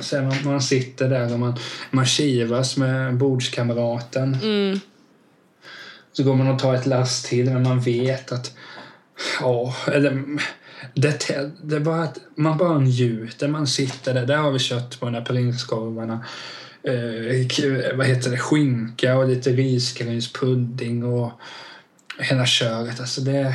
[0.00, 1.58] Sen man, man sitter där och man,
[1.90, 4.36] man kivas med bordskamraten.
[4.42, 4.80] Mm.
[6.12, 8.56] Så går man och tar ett last till men man vet att
[9.40, 10.24] ja, eller
[10.94, 13.48] det, det bara att man bara njuter.
[13.48, 14.26] Man sitter där.
[14.26, 16.24] Där har vi kött där prinskorvarna.
[16.82, 18.38] Eh, vad heter det?
[18.38, 21.32] Skinka och lite risgrynspudding och
[22.18, 23.00] hela köret.
[23.00, 23.54] Alltså det,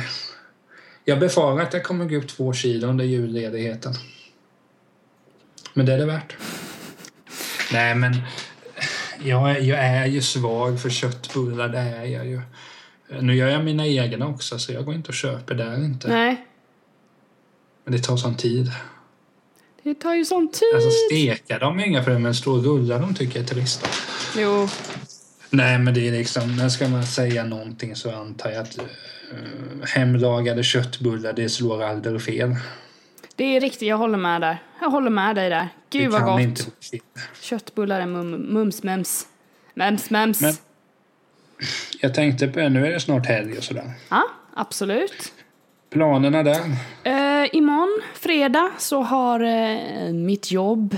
[1.04, 3.94] jag befarar att jag kommer gå upp två kilo under julledigheten.
[5.74, 6.36] Men det är det värt.
[7.72, 8.16] Nej, men
[9.22, 12.40] jag är, jag är ju svag för köttbullar, det är jag ju.
[13.20, 16.08] Nu gör jag mina egna också, så jag går inte och köper där inte.
[16.08, 16.46] Nej,
[17.84, 18.72] Men det tar sån tid.
[19.82, 20.74] det tar ju sån tid.
[20.74, 23.88] Alltså steka dem är inga problem, men stå och rulla dem tycker jag är trist.
[24.36, 24.68] Jo,
[25.50, 29.84] Nej, men det är liksom, när ska man säga någonting så antar jag att uh,
[29.86, 32.56] hemlagade köttbullar, det slår aldrig fel.
[33.38, 33.88] Det är riktigt.
[33.88, 34.58] Jag håller med där.
[34.80, 35.68] Jag håller med dig där.
[35.90, 36.40] Gud det vad gott.
[36.40, 36.62] inte.
[37.40, 39.26] Köttbullar är mum, mums mems.
[39.74, 40.40] Mems mems.
[40.40, 40.54] Men-
[42.00, 43.90] Jag tänkte på, nu är det snart helg och sådär.
[44.08, 44.22] Ja,
[44.54, 45.32] absolut.
[45.90, 46.60] Planerna där?
[47.06, 50.96] Uh, imorgon, fredag, så har eh, mitt jobb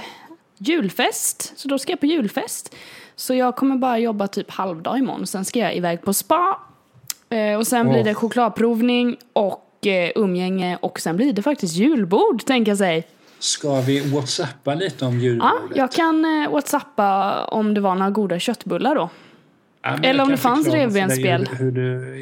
[0.58, 1.52] julfest.
[1.58, 2.76] Så då ska jag på julfest.
[3.16, 5.26] Så jag kommer bara jobba typ halvdag imorgon.
[5.26, 6.60] Sen ska jag iväg på spa.
[7.30, 8.04] Eh, och sen blir Åh.
[8.04, 10.78] det chokladprovning och eh, umgänge.
[10.82, 13.06] Och sen blir det faktiskt julbord, tänker jag sig.
[13.38, 15.76] Ska vi whatsappa lite om Ja, julbordet?
[15.76, 19.10] jag kan eh, whatsappa om det var några goda köttbullar då.
[19.82, 21.48] Ja, Eller om det fanns revbensspjäll.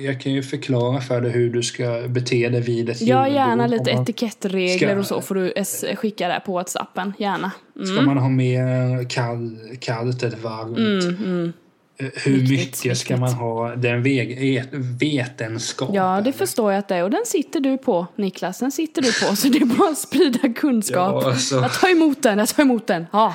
[0.04, 3.36] Jag kan ju förklara för dig hur du ska bete dig vid ett Ja, julbord.
[3.36, 7.50] gärna Om lite etikettregler Ska- och så får du s- skicka det på whatsappen, gärna.
[7.84, 8.04] Ska Mm.
[8.04, 10.78] man ha mer kall, kallt eller varmt?
[10.78, 11.52] Mm, mm.
[12.00, 12.50] Eh, Hur Viktigt,
[12.84, 13.20] mycket ska viktigt.
[13.20, 13.74] man ha?
[13.76, 15.90] Den veg, et, vetenskap.
[15.92, 17.02] Ja, det förstår jag att det är.
[17.04, 18.58] Och den sitter du på, Niklas.
[18.58, 19.36] Den sitter du på.
[19.36, 21.22] Så det är bara att sprida kunskap.
[21.22, 21.54] Ja, alltså.
[21.56, 23.06] Jag tar emot den, jag tar emot den.
[23.12, 23.34] Ja.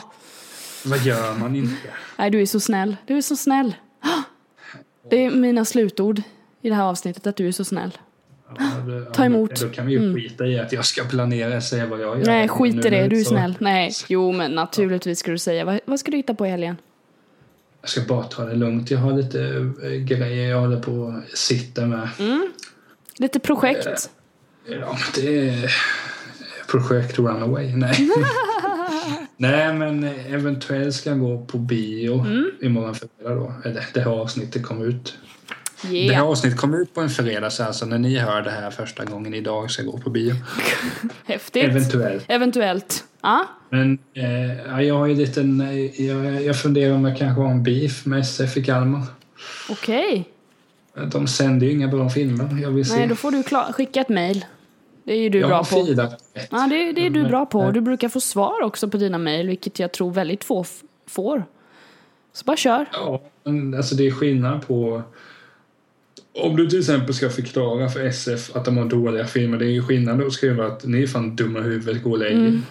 [0.86, 1.76] Vad gör man inte?
[2.18, 2.96] Nej, du är så snäll.
[3.08, 3.76] Du är så snäll.
[4.02, 4.22] Ah!
[5.10, 6.22] Det är mina slutord
[6.62, 7.98] i det här avsnittet, att du är så snäll.
[8.58, 9.62] Ja, det- Ta emot.
[9.62, 12.26] Då kan vi ju skita i att jag ska planera och säga vad jag gör.
[12.26, 13.08] Nej, skit i det.
[13.08, 13.56] Du är snäll.
[13.60, 15.66] Nej, jo men naturligtvis ska du säga.
[15.66, 16.78] Vad, vad ska du hitta på i helgen?
[17.84, 18.92] Jag ska bara ta det lugnt.
[18.92, 22.10] Jag har lite eh, grejer jag håller på att sitta med.
[22.20, 22.52] Mm.
[23.18, 24.10] Lite projekt.
[24.68, 25.76] Ja, det är
[26.68, 27.76] projekt Runaway.
[27.76, 28.10] Nej.
[29.38, 32.52] Nej, men eventuellt ska jag gå på bio Mm.
[32.62, 33.54] imorgon fredag då.
[33.66, 35.18] Eller det här avsnittet kom ut
[35.82, 36.24] Det här Yeah.
[36.28, 39.34] avsnittet kommer ut på en fredag så alltså när ni hör det här första gången
[39.34, 40.36] idag ska jag gå på bio.
[41.26, 41.64] Häftigt.
[41.64, 42.26] Eventuellt.
[42.28, 43.04] Eventuellt.
[43.24, 43.46] Ja.
[43.70, 47.52] Men eh, ja, jag har ju lite eh, jag, jag funderar om jag kanske har
[47.52, 49.02] en beef med SF i Kalmar.
[49.70, 50.30] Okej.
[51.12, 52.62] De sänder ju inga bra filmer.
[52.62, 52.96] Jag vill se.
[52.96, 54.46] Nej, då får du klar- skicka ett mail.
[55.04, 55.88] Det är ju du jag bra på.
[56.52, 57.64] Ja, det, det är du bra på.
[57.64, 57.74] nej.
[57.74, 60.66] Du brukar få svar också på dina mejl, vilket jag tror väldigt få
[61.08, 61.46] får.
[62.34, 62.86] Så bara kör.
[62.94, 65.02] Ja, men alltså det är skillnad på...
[66.36, 69.70] Om du till exempel ska förklara för SF att de har dåliga filmer, det är
[69.72, 72.62] ju skillnad att skriva att ni är fan dumma huvudet, gå och lägg er.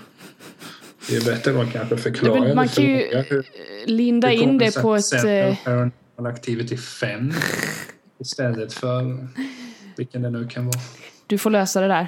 [1.09, 2.37] Det är bättre att kanske förklara.
[2.37, 2.43] Mm.
[2.43, 3.47] Det är väl- man kan ju hur-
[3.87, 5.13] Linda hur in det på ett...
[5.15, 7.33] Eh, Paranormal Activity 5
[8.21, 9.29] istället för
[9.97, 10.81] vilken det nu kan vara.
[11.27, 12.07] Du får lösa det där.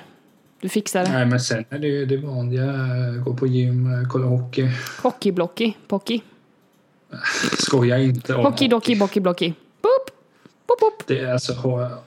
[0.61, 1.13] Du fixar det.
[1.13, 2.65] Nej, men sen är det ju det vanliga.
[2.65, 4.69] eh, Gå på gym, eh, kolla hockey.
[5.03, 5.73] Hockeyblocky.
[5.89, 6.21] Pocky.
[7.59, 9.53] Skoja inte om Hockey, docky, bocky, blocky.
[9.83, 10.14] Boop!
[10.67, 11.07] Boop, boop.
[11.07, 11.53] Det är alltså...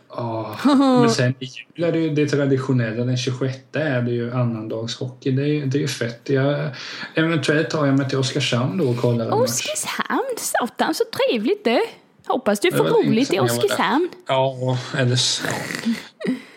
[0.09, 0.55] Ja.
[1.01, 3.05] Men sen i jul är det ju det traditionella.
[3.05, 5.31] Den 26 är det ju annandagshockey.
[5.31, 6.29] Det är, det är fett.
[6.29, 6.69] Jag,
[7.15, 9.49] eventuellt tar jag mig till Oskarshamn då och kollar en match.
[9.49, 11.81] Oskarshamn, satan så trevligt det.
[12.27, 13.39] Hoppas du får roligt i.
[13.39, 14.09] Oskarshamn.
[14.27, 15.47] Ja, eller så.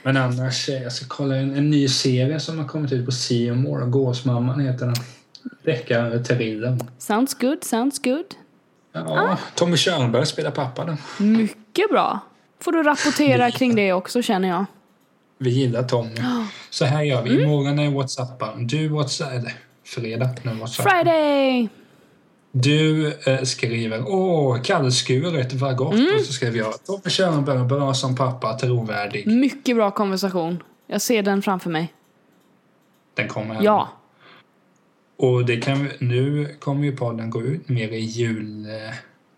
[0.03, 3.13] Men annars, eh, jag ska kolla en, en ny serie som har kommit ut på
[3.13, 3.85] C More.
[3.85, 4.95] Gåsmamman heter den.
[5.65, 6.81] Deckartrillen.
[6.99, 8.27] Sounds good, sounds good.
[8.93, 10.97] Ja, Tommy Körnberg spelar pappa den.
[11.19, 11.57] Mycket
[11.91, 12.19] bra.
[12.61, 14.65] Får du rapportera kring det också känner jag.
[15.39, 16.15] Vi gillar Tommy.
[16.71, 17.43] Så här gör vi.
[17.43, 18.55] Imorgon är Whatsappar.
[18.59, 19.33] Du Whatsapp...
[19.33, 19.53] Eller
[19.85, 20.31] fredag.
[20.43, 20.91] Nu Whatsapp.
[20.91, 21.69] Friday!
[22.53, 25.95] Du eh, skriver Åh, kallskuret, vad gott.
[25.95, 29.27] Och så skriver jag Tommy Körnberg, bra som pappa, trovärdig.
[29.27, 30.63] Mycket bra konversation.
[30.87, 31.93] Jag ser den framför mig.
[33.15, 33.63] Den kommer här.
[33.63, 33.89] Ja.
[35.19, 38.01] Och det kan, vi- nu kommer ju podden gå ut mer i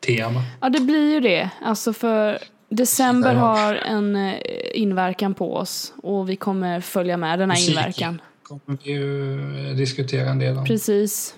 [0.09, 0.43] jultema.
[0.61, 1.51] Ja, det blir ju det.
[1.63, 2.39] Alltså för
[2.69, 4.35] december har en eh,
[4.75, 7.71] inverkan på oss och vi kommer följa med den här Musik.
[7.71, 8.21] inverkan.
[8.43, 10.65] kommer vi ju eh, diskutera en del om.
[10.65, 11.35] Precis.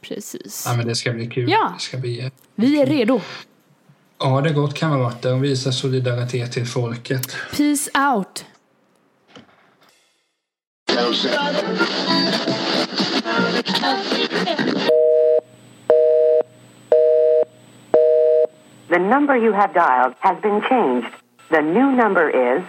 [0.00, 0.64] Precis.
[0.68, 1.50] Ja, men det ska bli kul.
[1.50, 1.72] Ja.
[1.78, 3.20] Det ska bli, Vi är redo.
[4.18, 7.36] ja, det är gott kamrater och visa solidaritet till folket.
[7.56, 8.44] Peace out.
[18.92, 21.08] The number you have dialed has been changed.
[21.50, 22.62] The new number is.